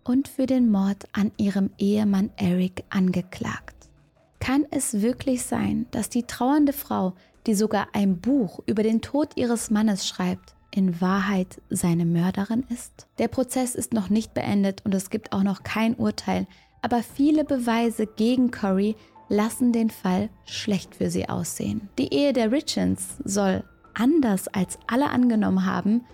und 0.02 0.26
für 0.26 0.46
den 0.46 0.72
Mord 0.72 1.06
an 1.12 1.30
ihrem 1.36 1.70
Ehemann 1.78 2.30
Eric 2.36 2.82
angeklagt. 2.90 3.81
Kann 4.42 4.66
es 4.72 5.02
wirklich 5.02 5.44
sein, 5.44 5.86
dass 5.92 6.08
die 6.08 6.24
trauernde 6.24 6.72
Frau, 6.72 7.12
die 7.46 7.54
sogar 7.54 7.86
ein 7.92 8.18
Buch 8.18 8.58
über 8.66 8.82
den 8.82 9.00
Tod 9.00 9.36
ihres 9.36 9.70
Mannes 9.70 10.04
schreibt, 10.04 10.56
in 10.74 11.00
Wahrheit 11.00 11.62
seine 11.70 12.04
Mörderin 12.04 12.64
ist? 12.68 13.06
Der 13.18 13.28
Prozess 13.28 13.76
ist 13.76 13.92
noch 13.92 14.10
nicht 14.10 14.34
beendet 14.34 14.84
und 14.84 14.96
es 14.96 15.10
gibt 15.10 15.32
auch 15.32 15.44
noch 15.44 15.62
kein 15.62 15.94
Urteil, 15.94 16.48
aber 16.80 17.04
viele 17.04 17.44
Beweise 17.44 18.08
gegen 18.08 18.50
Corey 18.50 18.96
lassen 19.28 19.72
den 19.72 19.90
Fall 19.90 20.28
schlecht 20.44 20.96
für 20.96 21.08
sie 21.08 21.28
aussehen. 21.28 21.88
Die 21.96 22.12
Ehe 22.12 22.32
der 22.32 22.50
Richens 22.50 23.18
soll, 23.22 23.62
anders 23.94 24.48
als 24.48 24.76
alle 24.88 25.10
angenommen 25.10 25.66
haben, 25.66 26.04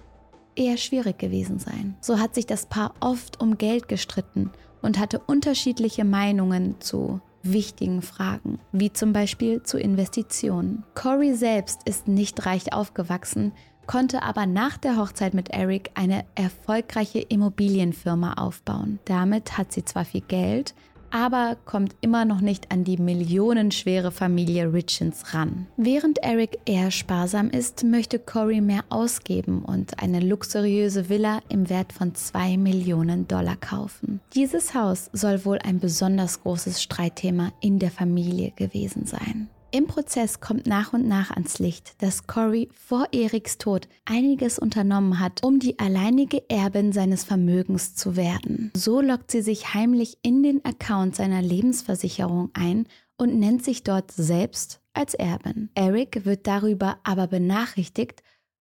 eher 0.54 0.76
schwierig 0.76 1.18
gewesen 1.18 1.58
sein. 1.58 1.96
So 2.02 2.18
hat 2.18 2.34
sich 2.34 2.44
das 2.44 2.66
Paar 2.66 2.92
oft 3.00 3.40
um 3.40 3.56
Geld 3.56 3.88
gestritten 3.88 4.50
und 4.82 4.98
hatte 4.98 5.18
unterschiedliche 5.18 6.04
Meinungen 6.04 6.78
zu 6.80 7.22
wichtigen 7.52 8.02
Fragen, 8.02 8.58
wie 8.72 8.92
zum 8.92 9.12
Beispiel 9.12 9.62
zu 9.62 9.78
Investitionen. 9.78 10.84
Corey 10.94 11.34
selbst 11.34 11.80
ist 11.84 12.08
nicht 12.08 12.46
reich 12.46 12.72
aufgewachsen, 12.72 13.52
konnte 13.86 14.22
aber 14.22 14.46
nach 14.46 14.76
der 14.76 14.96
Hochzeit 14.96 15.34
mit 15.34 15.50
Eric 15.50 15.90
eine 15.94 16.24
erfolgreiche 16.34 17.20
Immobilienfirma 17.20 18.34
aufbauen. 18.34 18.98
Damit 19.06 19.56
hat 19.56 19.72
sie 19.72 19.84
zwar 19.84 20.04
viel 20.04 20.20
Geld, 20.20 20.74
aber 21.10 21.56
kommt 21.64 21.96
immer 22.00 22.24
noch 22.24 22.40
nicht 22.40 22.70
an 22.70 22.84
die 22.84 22.96
millionenschwere 22.96 24.10
Familie 24.10 24.72
Richens 24.72 25.34
ran. 25.34 25.66
Während 25.76 26.18
Eric 26.18 26.58
eher 26.64 26.90
sparsam 26.90 27.50
ist, 27.50 27.84
möchte 27.84 28.18
Corey 28.18 28.60
mehr 28.60 28.84
ausgeben 28.88 29.64
und 29.64 30.02
eine 30.02 30.20
luxuriöse 30.20 31.08
Villa 31.08 31.40
im 31.48 31.68
Wert 31.68 31.92
von 31.92 32.14
2 32.14 32.56
Millionen 32.56 33.28
Dollar 33.28 33.56
kaufen. 33.56 34.20
Dieses 34.34 34.74
Haus 34.74 35.10
soll 35.12 35.44
wohl 35.44 35.58
ein 35.58 35.80
besonders 35.80 36.42
großes 36.42 36.82
Streitthema 36.82 37.52
in 37.60 37.78
der 37.78 37.90
Familie 37.90 38.52
gewesen 38.52 39.06
sein. 39.06 39.48
Im 39.70 39.86
Prozess 39.86 40.40
kommt 40.40 40.66
nach 40.66 40.94
und 40.94 41.06
nach 41.06 41.30
ans 41.30 41.58
Licht, 41.58 42.02
dass 42.02 42.26
Corey 42.26 42.70
vor 42.72 43.08
Eriks 43.12 43.58
Tod 43.58 43.86
einiges 44.06 44.58
unternommen 44.58 45.20
hat, 45.20 45.44
um 45.44 45.58
die 45.58 45.78
alleinige 45.78 46.48
Erbin 46.48 46.92
seines 46.92 47.24
Vermögens 47.24 47.94
zu 47.94 48.16
werden. 48.16 48.72
So 48.74 49.02
lockt 49.02 49.30
sie 49.30 49.42
sich 49.42 49.74
heimlich 49.74 50.16
in 50.22 50.42
den 50.42 50.64
Account 50.64 51.16
seiner 51.16 51.42
Lebensversicherung 51.42 52.50
ein 52.54 52.86
und 53.18 53.38
nennt 53.38 53.62
sich 53.62 53.82
dort 53.82 54.10
selbst 54.10 54.80
als 54.94 55.12
Erbin. 55.12 55.68
Eric 55.74 56.24
wird 56.24 56.46
darüber 56.46 56.98
aber 57.04 57.26
benachrichtigt 57.26 58.22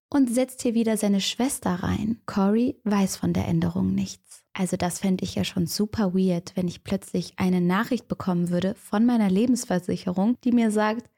und 0.09 0.33
setzt 0.33 0.63
hier 0.63 0.73
wieder 0.73 0.97
seine 0.97 1.21
Schwester 1.21 1.75
rein. 1.83 2.21
Corey 2.25 2.81
weiß 2.85 3.17
von 3.17 3.35
der 3.35 3.47
Änderung 3.47 3.95
nichts. 3.95 4.44
Also 4.55 4.77
das 4.77 5.01
fände 5.01 5.25
ich 5.25 5.35
ja 5.35 5.45
schon 5.45 5.67
super 5.67 6.15
weird, 6.15 6.53
wenn 6.55 6.69
ich 6.69 6.85
plötzlich 6.85 7.35
eine 7.37 7.61
Nachricht 7.61 8.09
bekommen 8.09 8.51
würde 8.51 8.75
von 8.77 9.05
meiner 9.05 9.29
Lebensversicherung, 9.29 10.37
die 10.45 10.53
mir 10.53 10.71
sagt, 10.71 11.11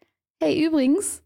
hey 0.42 0.66
übrigens, 0.66 1.22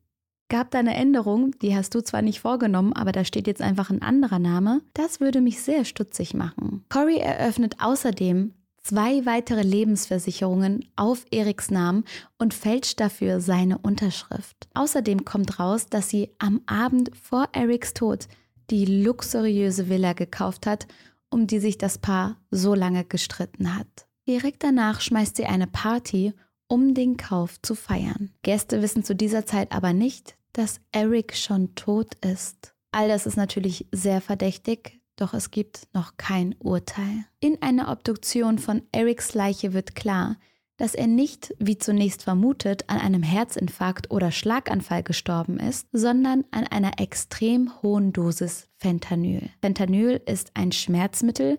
gab 0.48 0.72
da 0.72 0.80
eine 0.80 0.94
Änderung, 0.94 1.56
die 1.60 1.74
hast 1.74 1.94
du 1.94 2.02
zwar 2.02 2.20
nicht 2.20 2.40
vorgenommen, 2.40 2.92
aber 2.92 3.12
da 3.12 3.24
steht 3.24 3.46
jetzt 3.46 3.62
einfach 3.62 3.90
ein 3.90 4.02
anderer 4.02 4.40
Name. 4.40 4.82
Das 4.92 5.20
würde 5.20 5.40
mich 5.40 5.62
sehr 5.62 5.84
stutzig 5.84 6.34
machen. 6.34 6.84
Corey 6.88 7.18
eröffnet 7.18 7.76
außerdem 7.78 8.54
zwei 8.82 9.24
weitere 9.24 9.62
Lebensversicherungen 9.62 10.86
auf 10.96 11.24
Eriks 11.30 11.70
Namen 11.70 12.04
und 12.38 12.54
fälscht 12.54 12.98
dafür 12.98 13.40
seine 13.40 13.78
Unterschrift. 13.78 14.68
Außerdem 14.74 15.24
kommt 15.24 15.60
raus, 15.60 15.86
dass 15.86 16.08
sie 16.08 16.30
am 16.38 16.60
Abend 16.66 17.10
vor 17.16 17.48
Eriks 17.52 17.94
Tod 17.94 18.26
die 18.70 19.02
luxuriöse 19.02 19.88
Villa 19.88 20.12
gekauft 20.12 20.66
hat 20.66 20.86
um 21.30 21.46
die 21.46 21.60
sich 21.60 21.78
das 21.78 21.98
Paar 21.98 22.36
so 22.50 22.74
lange 22.74 23.04
gestritten 23.04 23.76
hat. 23.76 24.06
Direkt 24.28 24.62
danach 24.62 25.00
schmeißt 25.00 25.36
sie 25.36 25.46
eine 25.46 25.66
Party, 25.66 26.34
um 26.68 26.94
den 26.94 27.16
Kauf 27.16 27.60
zu 27.62 27.74
feiern. 27.74 28.30
Gäste 28.42 28.82
wissen 28.82 29.02
zu 29.02 29.14
dieser 29.14 29.46
Zeit 29.46 29.72
aber 29.72 29.92
nicht, 29.92 30.36
dass 30.52 30.80
Eric 30.92 31.36
schon 31.36 31.74
tot 31.74 32.14
ist. 32.24 32.74
All 32.92 33.08
das 33.08 33.26
ist 33.26 33.36
natürlich 33.36 33.86
sehr 33.92 34.20
verdächtig, 34.20 35.00
doch 35.16 35.34
es 35.34 35.50
gibt 35.50 35.88
noch 35.92 36.16
kein 36.16 36.54
Urteil. 36.58 37.24
In 37.40 37.60
einer 37.62 37.90
Obduktion 37.90 38.58
von 38.58 38.82
Erics 38.92 39.34
Leiche 39.34 39.72
wird 39.72 39.94
klar, 39.94 40.36
dass 40.80 40.94
er 40.94 41.06
nicht, 41.06 41.54
wie 41.58 41.76
zunächst 41.76 42.24
vermutet, 42.24 42.84
an 42.88 42.98
einem 42.98 43.22
Herzinfarkt 43.22 44.10
oder 44.10 44.32
Schlaganfall 44.32 45.02
gestorben 45.02 45.60
ist, 45.60 45.86
sondern 45.92 46.44
an 46.52 46.66
einer 46.66 46.98
extrem 46.98 47.70
hohen 47.82 48.14
Dosis 48.14 48.66
Fentanyl. 48.78 49.50
Fentanyl 49.60 50.22
ist 50.24 50.52
ein 50.54 50.72
Schmerzmittel 50.72 51.58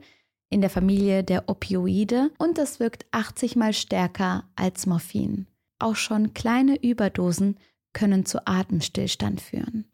in 0.49 0.61
der 0.61 0.71
Familie 0.71 1.23
der 1.23 1.49
Opioide 1.49 2.31
und 2.39 2.57
es 2.57 2.79
wirkt 2.79 3.05
80 3.11 3.55
mal 3.55 3.73
stärker 3.73 4.45
als 4.55 4.87
Morphin. 4.87 5.45
Auch 5.77 5.95
schon 5.95 6.33
kleine 6.33 6.81
Überdosen 6.81 7.59
können 7.93 8.25
zu 8.25 8.47
Atemstillstand 8.47 9.39
führen. 9.39 9.85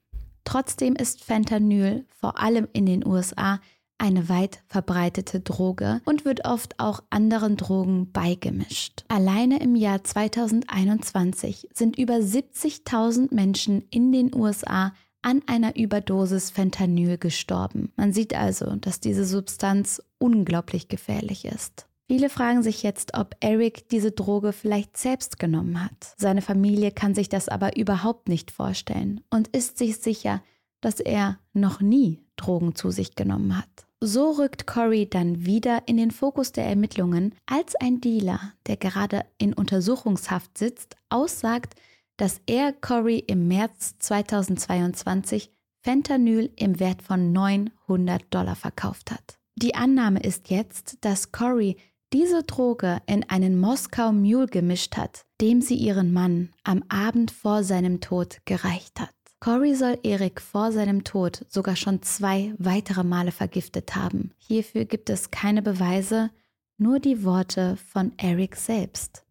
Trotzdem 0.45 0.95
ist 0.95 1.21
Fentanyl 1.21 2.05
vor 2.17 2.39
allem 2.39 2.69
in 2.71 2.85
den 2.85 3.05
USA 3.05 3.59
eine 3.97 4.29
weit 4.29 4.59
verbreitete 4.67 5.39
Droge 5.39 6.01
und 6.05 6.25
wird 6.25 6.45
oft 6.45 6.79
auch 6.79 7.03
anderen 7.09 7.57
Drogen 7.57 8.11
beigemischt. 8.11 9.05
Alleine 9.07 9.59
im 9.59 9.75
Jahr 9.75 10.03
2021 10.03 11.69
sind 11.73 11.97
über 11.97 12.15
70.000 12.15 13.33
Menschen 13.33 13.83
in 13.89 14.11
den 14.11 14.33
USA 14.33 14.93
an 15.21 15.41
einer 15.47 15.75
Überdosis 15.75 16.51
Fentanyl 16.51 17.17
gestorben. 17.17 17.91
Man 17.95 18.13
sieht 18.13 18.35
also, 18.35 18.75
dass 18.75 18.99
diese 18.99 19.25
Substanz 19.25 20.01
unglaublich 20.19 20.87
gefährlich 20.87 21.45
ist. 21.45 21.87
Viele 22.07 22.29
fragen 22.29 22.63
sich 22.63 22.83
jetzt, 22.83 23.15
ob 23.15 23.35
Eric 23.41 23.89
diese 23.89 24.11
Droge 24.11 24.53
vielleicht 24.53 24.95
selbst 24.95 25.39
genommen 25.39 25.83
hat. 25.83 26.13
Seine 26.15 26.41
Familie 26.41 26.91
kann 26.91 27.13
sich 27.13 27.27
das 27.27 27.49
aber 27.49 27.75
überhaupt 27.75 28.29
nicht 28.29 28.51
vorstellen 28.51 29.19
und 29.29 29.49
ist 29.49 29.77
sich 29.77 29.97
sicher, 29.97 30.41
dass 30.79 31.01
er 31.01 31.39
noch 31.53 31.81
nie 31.81 32.23
Drogen 32.37 32.75
zu 32.75 32.91
sich 32.91 33.15
genommen 33.15 33.57
hat. 33.57 33.86
So 33.99 34.29
rückt 34.31 34.67
Corey 34.67 35.09
dann 35.09 35.47
wieder 35.47 35.87
in 35.87 35.97
den 35.97 36.11
Fokus 36.11 36.51
der 36.51 36.65
Ermittlungen, 36.65 37.33
als 37.47 37.75
ein 37.75 37.99
Dealer, 37.99 38.53
der 38.67 38.77
gerade 38.77 39.25
in 39.39 39.53
Untersuchungshaft 39.53 40.55
sitzt, 40.55 40.95
aussagt, 41.09 41.73
dass 42.15 42.39
er 42.45 42.73
Corey 42.73 43.17
im 43.19 43.47
März 43.47 43.95
2022 43.97 45.51
Fentanyl 45.83 46.51
im 46.57 46.79
Wert 46.79 47.01
von 47.01 47.31
900 47.31 48.21
Dollar 48.29 48.55
verkauft 48.55 49.09
hat. 49.09 49.39
Die 49.55 49.73
Annahme 49.73 50.19
ist 50.19 50.51
jetzt, 50.51 50.97
dass 51.01 51.31
Corey 51.31 51.77
diese 52.13 52.43
Droge 52.43 53.01
in 53.07 53.27
einen 53.27 53.59
Moskau 53.59 54.11
Mule 54.11 54.45
gemischt 54.45 54.95
hat, 54.95 55.25
dem 55.41 55.61
sie 55.61 55.75
ihren 55.75 56.13
Mann 56.13 56.53
am 56.63 56.83
Abend 56.87 57.31
vor 57.31 57.63
seinem 57.63 57.99
Tod 57.99 58.37
gereicht 58.45 58.99
hat. 58.99 59.09
Corey 59.39 59.75
soll 59.75 59.99
Erik 60.03 60.41
vor 60.41 60.71
seinem 60.71 61.03
Tod 61.03 61.45
sogar 61.47 61.75
schon 61.75 62.01
zwei 62.01 62.53
weitere 62.57 63.03
Male 63.03 63.31
vergiftet 63.31 63.95
haben. 63.95 64.31
Hierfür 64.37 64.85
gibt 64.85 65.09
es 65.09 65.29
keine 65.29 65.61
Beweise, 65.61 66.31
nur 66.77 66.99
die 66.99 67.23
Worte 67.23 67.77
von 67.77 68.13
Eric 68.17 68.55
selbst. 68.55 69.23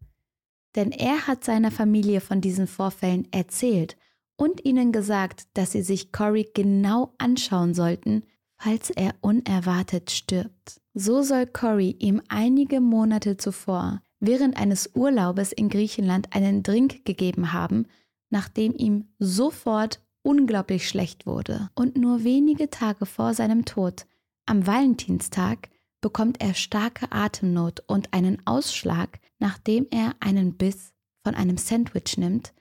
Denn 0.75 0.91
er 0.91 1.27
hat 1.27 1.43
seiner 1.43 1.71
Familie 1.71 2.21
von 2.21 2.39
diesen 2.39 2.67
Vorfällen 2.67 3.27
erzählt 3.31 3.97
und 4.37 4.63
ihnen 4.63 4.91
gesagt, 4.91 5.47
dass 5.53 5.71
sie 5.71 5.81
sich 5.81 6.11
Corey 6.11 6.49
genau 6.53 7.13
anschauen 7.17 7.73
sollten, 7.73 8.23
falls 8.57 8.89
er 8.89 9.13
unerwartet 9.21 10.11
stirbt. 10.11 10.79
So 10.93 11.21
soll 11.21 11.47
Corey 11.47 11.95
ihm 11.99 12.21
einige 12.29 12.79
Monate 12.79 13.37
zuvor 13.37 14.01
während 14.19 14.57
eines 14.57 14.91
Urlaubes 14.95 15.51
in 15.51 15.69
Griechenland 15.69 16.35
einen 16.35 16.63
Drink 16.63 17.05
gegeben 17.05 17.53
haben, 17.53 17.85
nachdem 18.29 18.73
ihm 18.75 19.09
sofort 19.19 20.01
unglaublich 20.21 20.87
schlecht 20.89 21.25
wurde. 21.25 21.69
Und 21.75 21.95
nur 21.95 22.23
wenige 22.23 22.69
Tage 22.69 23.05
vor 23.05 23.33
seinem 23.33 23.65
Tod, 23.65 24.05
am 24.45 24.67
Valentinstag, 24.67 25.69
bekommt 26.01 26.41
er 26.41 26.53
starke 26.53 27.11
Atemnot 27.11 27.81
und 27.87 28.13
einen 28.13 28.45
Ausschlag, 28.45 29.19
nachdem 29.39 29.87
er 29.89 30.15
einen 30.19 30.57
Biss 30.57 30.93
von 31.23 31.35
einem 31.35 31.57
Sandwich 31.57 32.17
nimmt, 32.17 32.53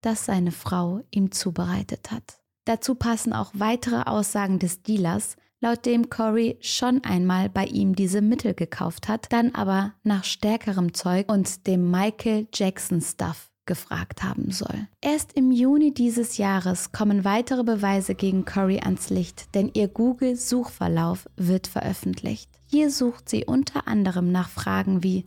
das 0.00 0.26
seine 0.26 0.52
Frau 0.52 1.02
ihm 1.10 1.32
zubereitet 1.32 2.10
hat. 2.10 2.38
Dazu 2.66 2.94
passen 2.94 3.32
auch 3.32 3.52
weitere 3.54 4.02
Aussagen 4.02 4.58
des 4.58 4.82
Dealers, 4.82 5.36
laut 5.60 5.86
dem 5.86 6.10
Corey 6.10 6.58
schon 6.60 7.04
einmal 7.04 7.48
bei 7.48 7.66
ihm 7.66 7.94
diese 7.94 8.20
Mittel 8.20 8.54
gekauft 8.54 9.08
hat, 9.08 9.32
dann 9.32 9.54
aber 9.54 9.94
nach 10.02 10.24
stärkerem 10.24 10.94
Zeug 10.94 11.30
und 11.30 11.66
dem 11.66 11.90
Michael 11.90 12.48
Jackson 12.52 13.00
Stuff 13.00 13.50
gefragt 13.66 14.22
haben 14.22 14.50
soll. 14.50 14.86
Erst 15.00 15.32
im 15.34 15.50
Juni 15.50 15.92
dieses 15.92 16.36
Jahres 16.36 16.92
kommen 16.92 17.24
weitere 17.24 17.64
Beweise 17.64 18.14
gegen 18.14 18.44
Corey 18.44 18.80
ans 18.80 19.10
Licht, 19.10 19.54
denn 19.54 19.70
ihr 19.74 19.88
Google-Suchverlauf 19.88 21.28
wird 21.36 21.66
veröffentlicht. 21.66 22.50
Hier 22.66 22.90
sucht 22.90 23.28
sie 23.28 23.44
unter 23.44 23.86
anderem 23.88 24.32
nach 24.32 24.48
Fragen 24.48 25.02
wie 25.02 25.24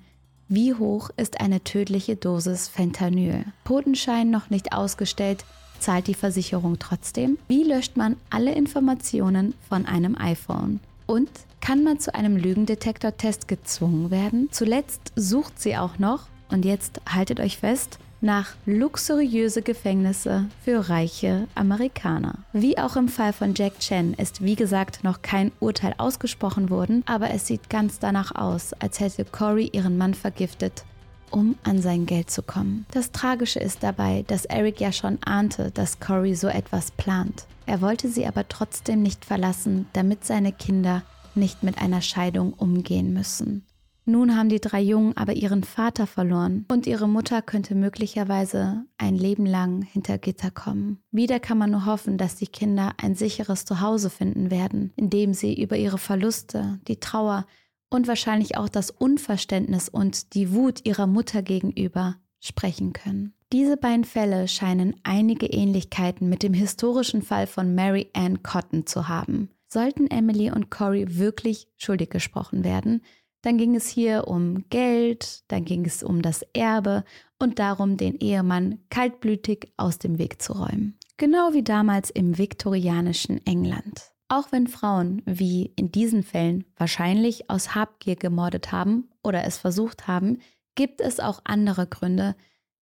wie 0.49 0.73
hoch 0.73 1.09
ist 1.17 1.41
eine 1.41 1.61
tödliche 1.61 2.15
Dosis 2.15 2.69
Fentanyl? 2.69 3.43
Totenschein 3.65 4.29
noch 4.29 4.49
nicht 4.49 4.71
ausgestellt, 4.71 5.43
zahlt 5.79 6.07
die 6.07 6.13
Versicherung 6.13 6.79
trotzdem? 6.79 7.37
Wie 7.49 7.63
löscht 7.63 7.97
man 7.97 8.15
alle 8.29 8.53
Informationen 8.53 9.55
von 9.67 9.85
einem 9.85 10.17
iPhone? 10.17 10.79
Und 11.05 11.29
kann 11.59 11.83
man 11.83 11.99
zu 11.99 12.15
einem 12.15 12.37
Lügendetektor-Test 12.37 13.49
gezwungen 13.49 14.09
werden? 14.09 14.47
Zuletzt 14.51 15.11
sucht 15.17 15.59
sie 15.59 15.75
auch 15.75 15.99
noch, 15.99 16.27
und 16.49 16.63
jetzt 16.63 17.01
haltet 17.09 17.41
euch 17.41 17.57
fest, 17.57 17.99
nach 18.21 18.55
luxuriöse 18.65 19.61
Gefängnisse 19.61 20.45
für 20.63 20.89
reiche 20.89 21.47
Amerikaner. 21.55 22.39
Wie 22.53 22.77
auch 22.77 22.95
im 22.95 23.09
Fall 23.09 23.33
von 23.33 23.53
Jack 23.55 23.79
Chen 23.79 24.13
ist 24.13 24.43
wie 24.43 24.55
gesagt 24.55 25.03
noch 25.03 25.21
kein 25.21 25.51
Urteil 25.59 25.93
ausgesprochen 25.97 26.69
worden, 26.69 27.03
aber 27.05 27.31
es 27.31 27.47
sieht 27.47 27.69
ganz 27.69 27.99
danach 27.99 28.33
aus, 28.35 28.73
als 28.73 28.99
hätte 28.99 29.25
Corey 29.25 29.69
ihren 29.71 29.97
Mann 29.97 30.13
vergiftet 30.13 30.83
um 31.31 31.55
an 31.63 31.81
sein 31.81 32.05
Geld 32.05 32.29
zu 32.31 32.41
kommen. 32.41 32.85
Das 32.91 33.11
Tragische 33.11 33.59
ist 33.59 33.83
dabei, 33.83 34.23
dass 34.27 34.45
Eric 34.45 34.79
ja 34.79 34.91
schon 34.91 35.19
ahnte, 35.23 35.71
dass 35.71 35.99
Corey 35.99 36.35
so 36.35 36.47
etwas 36.47 36.91
plant. 36.91 37.45
Er 37.65 37.81
wollte 37.81 38.07
sie 38.07 38.25
aber 38.25 38.47
trotzdem 38.47 39.03
nicht 39.03 39.25
verlassen, 39.25 39.87
damit 39.93 40.25
seine 40.25 40.51
Kinder 40.51 41.03
nicht 41.35 41.63
mit 41.63 41.79
einer 41.79 42.01
Scheidung 42.01 42.53
umgehen 42.53 43.13
müssen. 43.13 43.65
Nun 44.09 44.37
haben 44.37 44.47
die 44.47 44.61
drei 44.61 44.81
Jungen 44.81 45.17
aber 45.17 45.33
ihren 45.33 45.65
Vater 45.65 46.07
verloren 46.07 46.65
und 46.71 46.87
ihre 46.87 47.09
Mutter 47.09 47.41
könnte 47.41 47.75
möglicherweise 47.75 48.85
ein 48.97 49.15
Leben 49.15 49.45
lang 49.45 49.81
hinter 49.81 50.17
Gitter 50.17 50.49
kommen. 50.49 50.99
Wieder 51.11 51.41
kann 51.41 51.57
man 51.57 51.71
nur 51.71 51.85
hoffen, 51.85 52.17
dass 52.17 52.37
die 52.37 52.47
Kinder 52.47 52.93
ein 53.01 53.15
sicheres 53.15 53.65
Zuhause 53.65 54.09
finden 54.09 54.49
werden, 54.49 54.93
in 54.95 55.09
dem 55.09 55.33
sie 55.33 55.61
über 55.61 55.75
ihre 55.75 55.97
Verluste, 55.97 56.79
die 56.87 57.01
Trauer 57.01 57.45
und 57.89 58.07
wahrscheinlich 58.07 58.55
auch 58.55 58.69
das 58.69 58.91
Unverständnis 58.91 59.89
und 59.89 60.33
die 60.35 60.53
Wut 60.53 60.85
ihrer 60.85 61.05
Mutter 61.05 61.41
gegenüber 61.41 62.15
sprechen 62.39 62.93
können. 62.93 63.33
Diese 63.51 63.75
beiden 63.75 64.05
Fälle 64.05 64.47
scheinen 64.47 64.95
einige 65.03 65.47
Ähnlichkeiten 65.47 66.29
mit 66.29 66.43
dem 66.43 66.53
historischen 66.53 67.23
Fall 67.23 67.45
von 67.45 67.75
Mary 67.75 68.09
Ann 68.13 68.41
Cotton 68.41 68.85
zu 68.85 69.09
haben. 69.09 69.49
Sollten 69.67 70.07
Emily 70.07 70.49
und 70.49 70.71
Corey 70.71 71.17
wirklich 71.17 71.67
schuldig 71.75 72.09
gesprochen 72.09 72.63
werden, 72.63 73.01
dann 73.47 73.57
ging 73.57 73.77
es 73.77 73.87
hier 73.87 74.27
um 74.27 74.65
Geld, 74.69 75.49
dann 75.49 75.63
ging 75.63 75.85
es 75.85 76.03
um 76.03 76.21
das 76.21 76.41
Erbe 76.51 77.05
und 77.39 77.59
darum, 77.59 77.95
den 77.95 78.15
Ehemann 78.15 78.79
kaltblütig 78.89 79.71
aus 79.77 79.99
dem 79.99 80.17
Weg 80.17 80.41
zu 80.41 80.51
räumen. 80.51 80.99
Genau 81.15 81.53
wie 81.53 81.63
damals 81.63 82.09
im 82.09 82.37
viktorianischen 82.37 83.39
England. 83.45 84.11
Auch 84.27 84.51
wenn 84.51 84.67
Frauen, 84.67 85.21
wie 85.25 85.71
in 85.77 85.93
diesen 85.93 86.23
Fällen, 86.23 86.65
wahrscheinlich 86.75 87.49
aus 87.49 87.73
Habgier 87.73 88.17
gemordet 88.17 88.73
haben 88.73 89.07
oder 89.23 89.45
es 89.45 89.57
versucht 89.57 90.09
haben, 90.09 90.39
gibt 90.75 90.99
es 90.99 91.21
auch 91.21 91.39
andere 91.45 91.87
Gründe, 91.87 92.35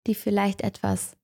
die 0.07 0.15
vielleicht 0.15 0.63
etwas 0.63 1.19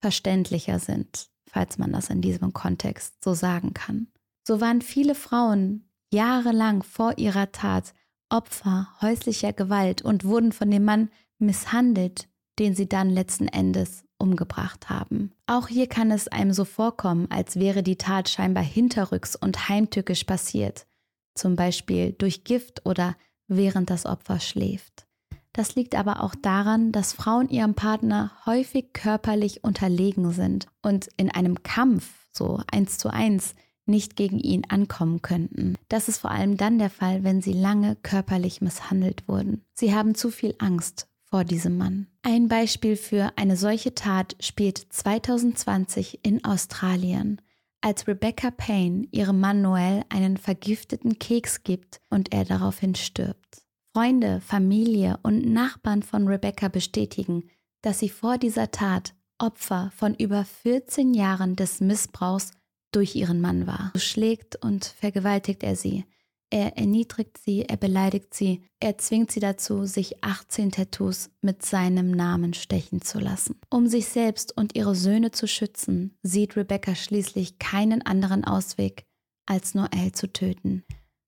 verständlicher 0.00 0.78
sind, 0.78 1.28
falls 1.46 1.76
man 1.76 1.92
das 1.92 2.08
in 2.08 2.22
diesem 2.22 2.54
Kontext 2.54 3.22
so 3.22 3.34
sagen 3.34 3.74
kann. 3.74 4.06
So 4.46 4.62
waren 4.62 4.80
viele 4.80 5.14
Frauen 5.14 5.90
jahrelang 6.10 6.82
vor 6.82 7.18
ihrer 7.18 7.52
Tat 7.52 7.92
Opfer 8.30 8.88
häuslicher 9.00 9.52
Gewalt 9.52 10.02
und 10.02 10.24
wurden 10.24 10.52
von 10.52 10.70
dem 10.70 10.84
Mann 10.84 11.10
misshandelt, 11.38 12.28
den 12.58 12.74
sie 12.74 12.88
dann 12.88 13.10
letzten 13.10 13.48
Endes 13.48 14.04
umgebracht 14.18 14.90
haben. 14.90 15.32
Auch 15.46 15.68
hier 15.68 15.86
kann 15.86 16.10
es 16.10 16.28
einem 16.28 16.52
so 16.52 16.64
vorkommen, 16.64 17.30
als 17.30 17.56
wäre 17.56 17.82
die 17.82 17.96
Tat 17.96 18.28
scheinbar 18.28 18.64
hinterrücks 18.64 19.36
und 19.36 19.68
heimtückisch 19.68 20.24
passiert, 20.24 20.86
zum 21.34 21.56
Beispiel 21.56 22.12
durch 22.12 22.44
Gift 22.44 22.84
oder 22.84 23.16
während 23.46 23.90
das 23.90 24.06
Opfer 24.06 24.40
schläft. 24.40 25.06
Das 25.52 25.74
liegt 25.74 25.94
aber 25.94 26.22
auch 26.22 26.34
daran, 26.34 26.92
dass 26.92 27.12
Frauen 27.12 27.48
ihrem 27.48 27.74
Partner 27.74 28.32
häufig 28.46 28.92
körperlich 28.92 29.64
unterlegen 29.64 30.30
sind 30.32 30.66
und 30.82 31.08
in 31.16 31.30
einem 31.30 31.62
Kampf, 31.62 32.28
so 32.32 32.60
eins 32.70 32.98
zu 32.98 33.12
eins, 33.12 33.54
nicht 33.88 34.16
gegen 34.16 34.38
ihn 34.38 34.64
ankommen 34.68 35.22
könnten. 35.22 35.76
Das 35.88 36.08
ist 36.08 36.18
vor 36.18 36.30
allem 36.30 36.56
dann 36.56 36.78
der 36.78 36.90
Fall, 36.90 37.24
wenn 37.24 37.42
sie 37.42 37.52
lange 37.52 37.96
körperlich 37.96 38.60
misshandelt 38.60 39.26
wurden. 39.28 39.62
Sie 39.74 39.94
haben 39.94 40.14
zu 40.14 40.30
viel 40.30 40.54
Angst 40.58 41.08
vor 41.24 41.44
diesem 41.44 41.76
Mann. 41.76 42.06
Ein 42.22 42.48
Beispiel 42.48 42.96
für 42.96 43.32
eine 43.36 43.56
solche 43.56 43.94
Tat 43.94 44.36
spielt 44.40 44.78
2020 44.78 46.20
in 46.22 46.44
Australien, 46.44 47.40
als 47.80 48.08
Rebecca 48.08 48.50
Payne 48.50 49.06
ihrem 49.10 49.40
Mann 49.40 49.62
Noel 49.62 50.04
einen 50.08 50.36
vergifteten 50.36 51.18
Keks 51.18 51.62
gibt 51.62 52.00
und 52.10 52.32
er 52.32 52.44
daraufhin 52.44 52.94
stirbt. 52.94 53.62
Freunde, 53.92 54.40
Familie 54.40 55.18
und 55.22 55.46
Nachbarn 55.52 56.02
von 56.02 56.26
Rebecca 56.28 56.68
bestätigen, 56.68 57.44
dass 57.82 57.98
sie 57.98 58.08
vor 58.08 58.38
dieser 58.38 58.70
Tat 58.70 59.14
Opfer 59.38 59.92
von 59.94 60.14
über 60.14 60.44
14 60.44 61.14
Jahren 61.14 61.54
des 61.54 61.80
Missbrauchs 61.80 62.50
durch 62.92 63.14
ihren 63.14 63.40
Mann 63.40 63.66
war. 63.66 63.90
So 63.94 64.00
schlägt 64.00 64.56
und 64.56 64.84
vergewaltigt 64.84 65.62
er 65.62 65.76
sie. 65.76 66.04
Er 66.50 66.78
erniedrigt 66.78 67.36
sie, 67.36 67.64
er 67.64 67.76
beleidigt 67.76 68.32
sie, 68.32 68.62
er 68.80 68.96
zwingt 68.96 69.30
sie 69.30 69.40
dazu, 69.40 69.84
sich 69.84 70.24
18 70.24 70.72
Tattoos 70.72 71.28
mit 71.42 71.62
seinem 71.62 72.10
Namen 72.10 72.54
stechen 72.54 73.02
zu 73.02 73.18
lassen. 73.18 73.60
Um 73.68 73.86
sich 73.86 74.06
selbst 74.06 74.56
und 74.56 74.74
ihre 74.74 74.94
Söhne 74.94 75.30
zu 75.30 75.46
schützen, 75.46 76.16
sieht 76.22 76.56
Rebecca 76.56 76.94
schließlich 76.94 77.58
keinen 77.58 78.00
anderen 78.00 78.44
Ausweg, 78.44 79.04
als 79.44 79.74
Noel 79.74 80.12
zu 80.12 80.32
töten. 80.32 80.84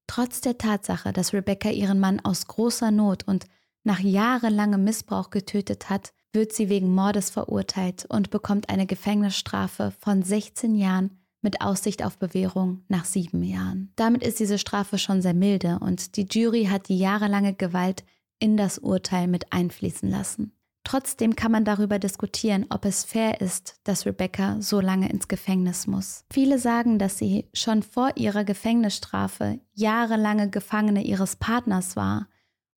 Trotz 0.07 0.40
der 0.40 0.57
Tatsache, 0.57 1.12
dass 1.12 1.35
Rebecca 1.35 1.68
ihren 1.68 2.01
Mann 2.01 2.20
aus 2.20 2.46
großer 2.46 2.90
Not 2.90 3.29
und 3.29 3.44
nach 3.85 4.01
jahrelangem 4.01 4.85
Missbrauch 4.85 5.31
getötet 5.31 5.90
hat, 5.90 6.12
wird 6.33 6.53
sie 6.53 6.68
wegen 6.68 6.94
Mordes 6.94 7.29
verurteilt 7.29 8.07
und 8.09 8.31
bekommt 8.31 8.70
eine 8.70 8.87
Gefängnisstrafe 8.87 9.92
von 10.01 10.23
16 10.23 10.75
Jahren 10.75 11.19
mit 11.42 11.61
Aussicht 11.61 12.05
auf 12.05 12.18
Bewährung 12.18 12.85
nach 12.88 13.05
sieben 13.05 13.42
Jahren. 13.42 13.92
Damit 13.96 14.22
ist 14.22 14.40
diese 14.40 14.59
Strafe 14.59 14.98
schon 14.98 15.22
sehr 15.22 15.35
milde 15.35 15.79
und 15.81 16.16
die 16.16 16.26
Jury 16.31 16.66
hat 16.66 16.88
die 16.88 16.98
jahrelange 16.98 17.55
Gewalt 17.55 18.05
in 18.38 18.57
das 18.57 18.79
Urteil 18.79 19.26
mit 19.26 19.53
einfließen 19.53 20.09
lassen. 20.09 20.53
Trotzdem 20.83 21.37
kann 21.37 21.53
man 21.53 21.64
darüber 21.64 21.98
diskutieren, 21.98 22.66
ob 22.70 22.85
es 22.85 23.05
fair 23.05 23.40
ist, 23.40 23.76
dass 23.85 24.07
Rebecca 24.07 24.61
so 24.61 24.81
lange 24.81 25.11
ins 25.11 25.29
Gefängnis 25.29 25.87
muss. 25.87 26.24
Viele 26.33 26.59
sagen, 26.59 26.98
dass 26.98 27.18
sie 27.18 27.48
schon 27.53 27.83
vor 27.83 28.12
ihrer 28.16 28.44
Gefängnisstrafe 28.44 29.61
jahrelange 29.74 30.48
Gefangene 30.50 31.05
ihres 31.05 31.37
Partners 31.37 31.96
war 31.96 32.29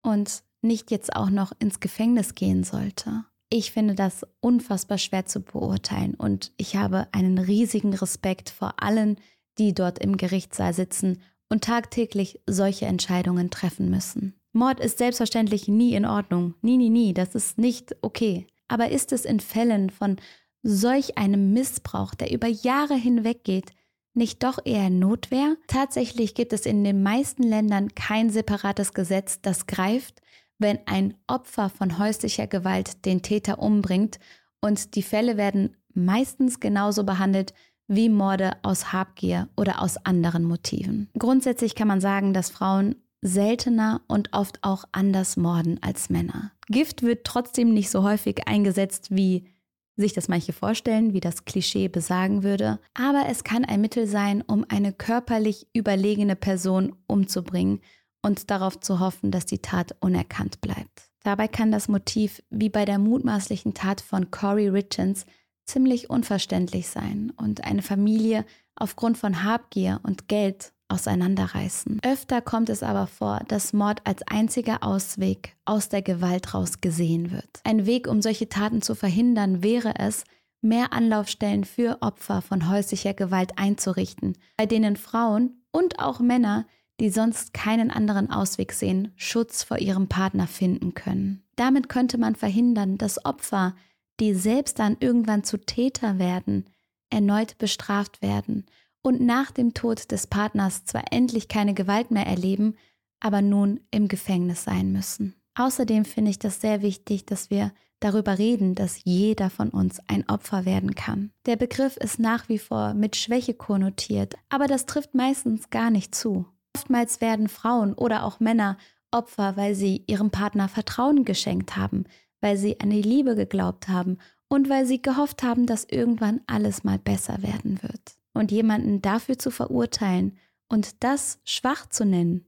und 0.03 0.43
nicht 0.63 0.91
jetzt 0.91 1.15
auch 1.15 1.31
noch 1.31 1.53
ins 1.59 1.81
Gefängnis 1.81 2.35
gehen 2.35 2.65
sollte. 2.65 3.25
Ich 3.53 3.73
finde 3.73 3.95
das 3.97 4.25
unfassbar 4.41 4.97
schwer 4.97 5.27
zu 5.27 5.41
beurteilen 5.41 6.15
und 6.15 6.53
ich 6.57 6.77
habe 6.77 7.09
einen 7.11 7.37
riesigen 7.37 7.93
Respekt 7.95 8.49
vor 8.49 8.75
allen, 8.81 9.17
die 9.59 9.75
dort 9.75 9.99
im 9.99 10.17
Gerichtssaal 10.17 10.73
sitzen 10.73 11.21
und 11.49 11.65
tagtäglich 11.65 12.41
solche 12.47 12.87
Entscheidungen 12.87 13.51
treffen 13.51 13.91
müssen. 13.91 14.41
Mord 14.53 14.79
ist 14.79 14.99
selbstverständlich 14.99 15.67
nie 15.67 15.95
in 15.95 16.07
Ordnung. 16.07 16.55
Nie, 16.63 16.77
nie, 16.77 16.91
nie. 16.91 17.13
Das 17.13 17.35
ist 17.35 17.59
nicht 17.59 17.97
okay. 18.03 18.47
Aber 18.69 18.91
ist 18.91 19.13
es 19.13 19.25
in 19.25 19.41
Fällen 19.41 19.91
von 19.91 20.17
solch 20.63 21.19
einem 21.19 21.53
Missbrauch, 21.53 22.15
der 22.15 22.33
über 22.33 22.47
Jahre 22.47 22.95
hinweg 22.95 23.45
geht, 23.45 23.73
nicht 24.15 24.43
doch 24.43 24.59
eher 24.65 24.91
Notwehr? 24.91 25.57
Tatsächlich 25.67 26.35
gibt 26.35 26.53
es 26.53 26.67
in 26.67 26.85
den 26.85 27.03
meisten 27.03 27.43
Ländern 27.43 27.95
kein 27.95 28.31
separates 28.31 28.93
Gesetz, 28.93 29.41
das 29.41 29.67
greift, 29.67 30.21
wenn 30.61 30.79
ein 30.87 31.15
Opfer 31.27 31.69
von 31.69 31.99
häuslicher 31.99 32.47
Gewalt 32.47 33.05
den 33.05 33.23
Täter 33.23 33.59
umbringt 33.59 34.21
und 34.61 34.95
die 34.95 35.03
Fälle 35.03 35.37
werden 35.37 35.77
meistens 35.95 36.61
genauso 36.61 37.05
behandelt 37.05 37.55
wie 37.89 38.09
Morde 38.09 38.53
aus 38.63 38.93
Habgier 38.93 39.49
oder 39.57 39.83
aus 39.83 39.97
anderen 40.07 40.45
Motiven. 40.45 41.09
Grundsätzlich 41.19 41.75
kann 41.75 41.89
man 41.89 42.01
sagen, 42.01 42.33
dass 42.33 42.51
Frauen 42.51 42.95
seltener 43.21 44.03
und 44.07 44.33
oft 44.33 44.63
auch 44.63 44.85
anders 44.93 45.37
morden 45.37 45.79
als 45.83 46.09
Männer. 46.09 46.53
Gift 46.69 47.03
wird 47.03 47.25
trotzdem 47.25 47.75
nicht 47.75 47.91
so 47.91 48.03
häufig 48.03 48.47
eingesetzt 48.47 49.09
wie 49.11 49.49
sich 49.97 50.13
das 50.15 50.29
manche 50.29 50.53
vorstellen, 50.53 51.13
wie 51.13 51.21
das 51.21 51.45
Klischee 51.45 51.89
besagen 51.89 52.43
würde, 52.43 52.79
aber 52.95 53.25
es 53.29 53.45
kann 53.45 53.65
ein 53.65 53.83
Mittel 53.83 54.07
sein, 54.07 54.43
um 54.47 54.65
eine 54.69 54.93
körperlich 54.93 55.67
überlegene 55.75 56.37
Person 56.37 56.97
umzubringen 57.07 57.81
und 58.23 58.51
darauf 58.51 58.81
zu 58.81 59.01
hoffen, 59.01 59.31
dass 59.31 59.47
die 59.47 59.61
Tat 59.61 59.97
unerkannt 60.01 60.61
bleibt. 60.61 61.11
Dabei 61.23 61.49
kann 61.49 61.71
das 61.71 61.89
Motiv, 61.89 62.43
wie 62.51 62.71
bei 62.71 62.85
der 62.85 62.99
mutmaßlichen 62.99 63.75
Tat 63.75 64.01
von 64.01 64.31
Corey 64.31 64.69
Richards, 64.69 65.27
ziemlich 65.67 66.11
unverständlich 66.11 66.89
sein 66.89 67.33
und 67.37 67.65
eine 67.65 67.83
Familie 67.83 68.45
aufgrund 68.75 69.19
von 69.19 69.45
Habgier 69.45 70.01
und 70.03 70.29
Geld 70.29 70.73
auseinanderreißen. 70.89 72.01
Öfter 72.03 72.41
kommt 72.41 72.69
es 72.69 72.83
aber 72.83 73.07
vor, 73.07 73.41
dass 73.47 73.73
Mord 73.73 74.01
als 74.05 74.23
einziger 74.27 74.83
Ausweg 74.83 75.57
aus 75.65 75.89
der 75.89 76.03
Gewalt 76.03 76.53
raus 76.55 76.81
gesehen 76.81 77.31
wird. 77.31 77.61
Ein 77.65 77.87
Weg, 77.87 78.09
um 78.09 78.23
solche 78.23 78.49
Taten 78.49 78.83
zu 78.83 78.95
verhindern, 78.95 79.63
wäre 79.63 79.95
es, 79.99 80.25
mehr 80.63 80.93
Anlaufstellen 80.93 81.65
für 81.65 81.99
Opfer 82.03 82.43
von 82.43 82.69
häuslicher 82.69 83.15
Gewalt 83.15 83.53
einzurichten, 83.57 84.37
bei 84.57 84.67
denen 84.67 84.97
Frauen 84.97 85.63
und 85.71 86.01
auch 86.01 86.21
Männer, 86.21 86.67
die 87.01 87.11
sonst 87.11 87.55
keinen 87.55 87.91
anderen 87.91 88.31
Ausweg 88.31 88.73
sehen, 88.73 89.13
Schutz 89.17 89.63
vor 89.63 89.79
ihrem 89.79 90.09
Partner 90.09 90.47
finden 90.47 90.95
können. 90.95 91.43
Damit 91.57 91.89
könnte 91.89 92.19
man 92.19 92.37
verhindern, 92.37 92.99
dass 92.99 93.25
Opfer, 93.25 93.75
die 94.21 94.35
selbst 94.35 94.79
dann 94.79 94.97
irgendwann 95.01 95.43
zu 95.43 95.59
Täter 95.59 96.19
werden, 96.19 96.67
erneut 97.09 97.59
bestraft 97.59 98.23
werden 98.23 98.67
und 99.03 99.21
nach 99.21 99.51
dem 99.51 99.75
Tod 99.75 100.11
des 100.13 100.27
Partners 100.27 100.85
zwar 100.85 101.05
endlich 101.11 101.49
keine 101.49 101.75
Gewalt 101.75 102.11
mehr 102.11 102.27
erleben, 102.27 102.77
aber 103.19 103.43
nun 103.43 103.81
im 103.91 104.09
Gefängnis 104.09 104.65
sein 104.65 104.93
müssen. 104.93 105.35
Außerdem 105.55 106.05
finde 106.05 106.31
ich 106.31 106.39
das 106.39 106.61
sehr 106.61 106.83
wichtig, 106.83 107.27
dass 107.27 107.51
wir 107.51 107.73
darüber 107.99 108.39
reden, 108.39 108.75
dass 108.75 109.05
jeder 109.05 109.51
von 109.51 109.71
uns 109.71 110.01
ein 110.07 110.29
Opfer 110.29 110.65
werden 110.65 110.95
kann. 110.95 111.33
Der 111.47 111.57
Begriff 111.57 111.97
ist 111.97 112.19
nach 112.19 112.49
wie 112.49 112.59
vor 112.59 112.95
mit 112.95 113.17
Schwäche 113.17 113.55
konnotiert, 113.55 114.35
aber 114.49 114.67
das 114.67 114.87
trifft 114.87 115.15
meistens 115.15 115.71
gar 115.71 115.91
nicht 115.91 116.15
zu. 116.15 116.47
Oftmals 116.77 117.21
werden 117.21 117.49
Frauen 117.49 117.95
oder 117.95 118.25
auch 118.25 118.41
Männer 118.41 118.77
Opfer, 119.11 119.57
weil 119.57 119.75
sie 119.75 120.05
ihrem 120.07 120.31
Partner 120.31 120.69
Vertrauen 120.69 121.25
geschenkt 121.25 121.77
haben, 121.77 122.05
weil 122.41 122.57
sie 122.57 122.81
an 122.81 122.91
die 122.91 123.03
Liebe 123.03 123.35
geglaubt 123.35 123.89
haben 123.89 124.19
und 124.49 124.69
weil 124.69 124.87
sie 124.87 125.03
gehofft 125.03 125.43
haben, 125.43 125.67
dass 125.67 125.85
irgendwann 125.85 126.41
alles 126.47 126.85
mal 126.85 126.99
besser 126.99 127.43
werden 127.43 127.83
wird 127.83 128.15
und 128.33 128.53
jemanden 128.53 129.03
dafür 129.03 129.39
zu 129.39 129.51
verurteilen 129.51 130.39
und 130.69 131.03
das 131.03 131.41
schwach 131.45 131.89
zu 131.89 132.05
nennen, 132.05 132.47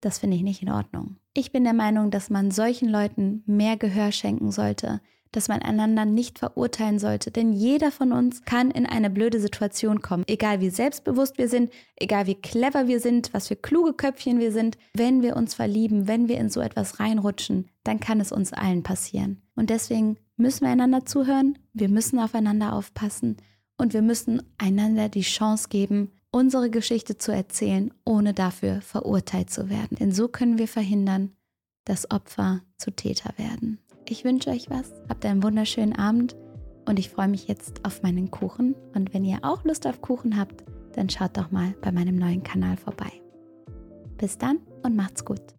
das 0.00 0.18
finde 0.18 0.36
ich 0.36 0.42
nicht 0.42 0.62
in 0.62 0.70
Ordnung. 0.70 1.16
Ich 1.34 1.50
bin 1.52 1.64
der 1.64 1.74
Meinung, 1.74 2.10
dass 2.10 2.30
man 2.30 2.50
solchen 2.50 2.88
Leuten 2.88 3.42
mehr 3.46 3.76
Gehör 3.76 4.12
schenken 4.12 4.52
sollte, 4.52 5.00
dass 5.32 5.48
man 5.48 5.62
einander 5.62 6.04
nicht 6.04 6.38
verurteilen 6.38 6.98
sollte, 6.98 7.30
denn 7.30 7.52
jeder 7.52 7.90
von 7.90 8.12
uns 8.12 8.42
kann 8.44 8.70
in 8.70 8.86
eine 8.86 9.10
blöde 9.10 9.40
Situation 9.40 10.00
kommen, 10.00 10.24
egal 10.26 10.60
wie 10.60 10.70
selbstbewusst 10.70 11.38
wir 11.38 11.48
sind, 11.48 11.70
egal 11.96 12.26
wie 12.26 12.34
clever 12.34 12.86
wir 12.86 13.00
sind, 13.00 13.32
was 13.34 13.48
für 13.48 13.56
kluge 13.56 13.92
Köpfchen 13.92 14.38
wir 14.38 14.52
sind, 14.52 14.78
wenn 14.94 15.22
wir 15.22 15.36
uns 15.36 15.54
verlieben, 15.54 16.08
wenn 16.08 16.28
wir 16.28 16.38
in 16.38 16.50
so 16.50 16.60
etwas 16.60 17.00
reinrutschen, 17.00 17.68
dann 17.84 18.00
kann 18.00 18.20
es 18.20 18.32
uns 18.32 18.52
allen 18.52 18.82
passieren. 18.82 19.42
Und 19.54 19.70
deswegen 19.70 20.16
müssen 20.36 20.62
wir 20.62 20.70
einander 20.70 21.04
zuhören, 21.04 21.58
wir 21.72 21.88
müssen 21.88 22.18
aufeinander 22.18 22.72
aufpassen 22.72 23.36
und 23.76 23.92
wir 23.92 24.02
müssen 24.02 24.42
einander 24.58 25.08
die 25.08 25.22
Chance 25.22 25.68
geben, 25.68 26.12
unsere 26.30 26.70
Geschichte 26.70 27.16
zu 27.16 27.32
erzählen, 27.32 27.92
ohne 28.04 28.34
dafür 28.34 28.80
verurteilt 28.80 29.50
zu 29.50 29.70
werden. 29.70 29.96
Denn 29.98 30.12
so 30.12 30.28
können 30.28 30.58
wir 30.58 30.68
verhindern, 30.68 31.32
dass 31.84 32.10
Opfer 32.10 32.62
zu 32.76 32.90
Täter 32.90 33.32
werden. 33.36 33.78
Ich 34.10 34.24
wünsche 34.24 34.48
euch 34.48 34.70
was, 34.70 34.90
habt 35.10 35.26
einen 35.26 35.42
wunderschönen 35.42 35.94
Abend 35.94 36.34
und 36.86 36.98
ich 36.98 37.10
freue 37.10 37.28
mich 37.28 37.46
jetzt 37.46 37.84
auf 37.84 38.02
meinen 38.02 38.30
Kuchen. 38.30 38.74
Und 38.94 39.12
wenn 39.12 39.22
ihr 39.22 39.40
auch 39.42 39.64
Lust 39.64 39.86
auf 39.86 40.00
Kuchen 40.00 40.38
habt, 40.38 40.64
dann 40.94 41.10
schaut 41.10 41.36
doch 41.36 41.50
mal 41.50 41.74
bei 41.82 41.92
meinem 41.92 42.16
neuen 42.16 42.42
Kanal 42.42 42.78
vorbei. 42.78 43.12
Bis 44.16 44.38
dann 44.38 44.60
und 44.82 44.96
macht's 44.96 45.26
gut. 45.26 45.54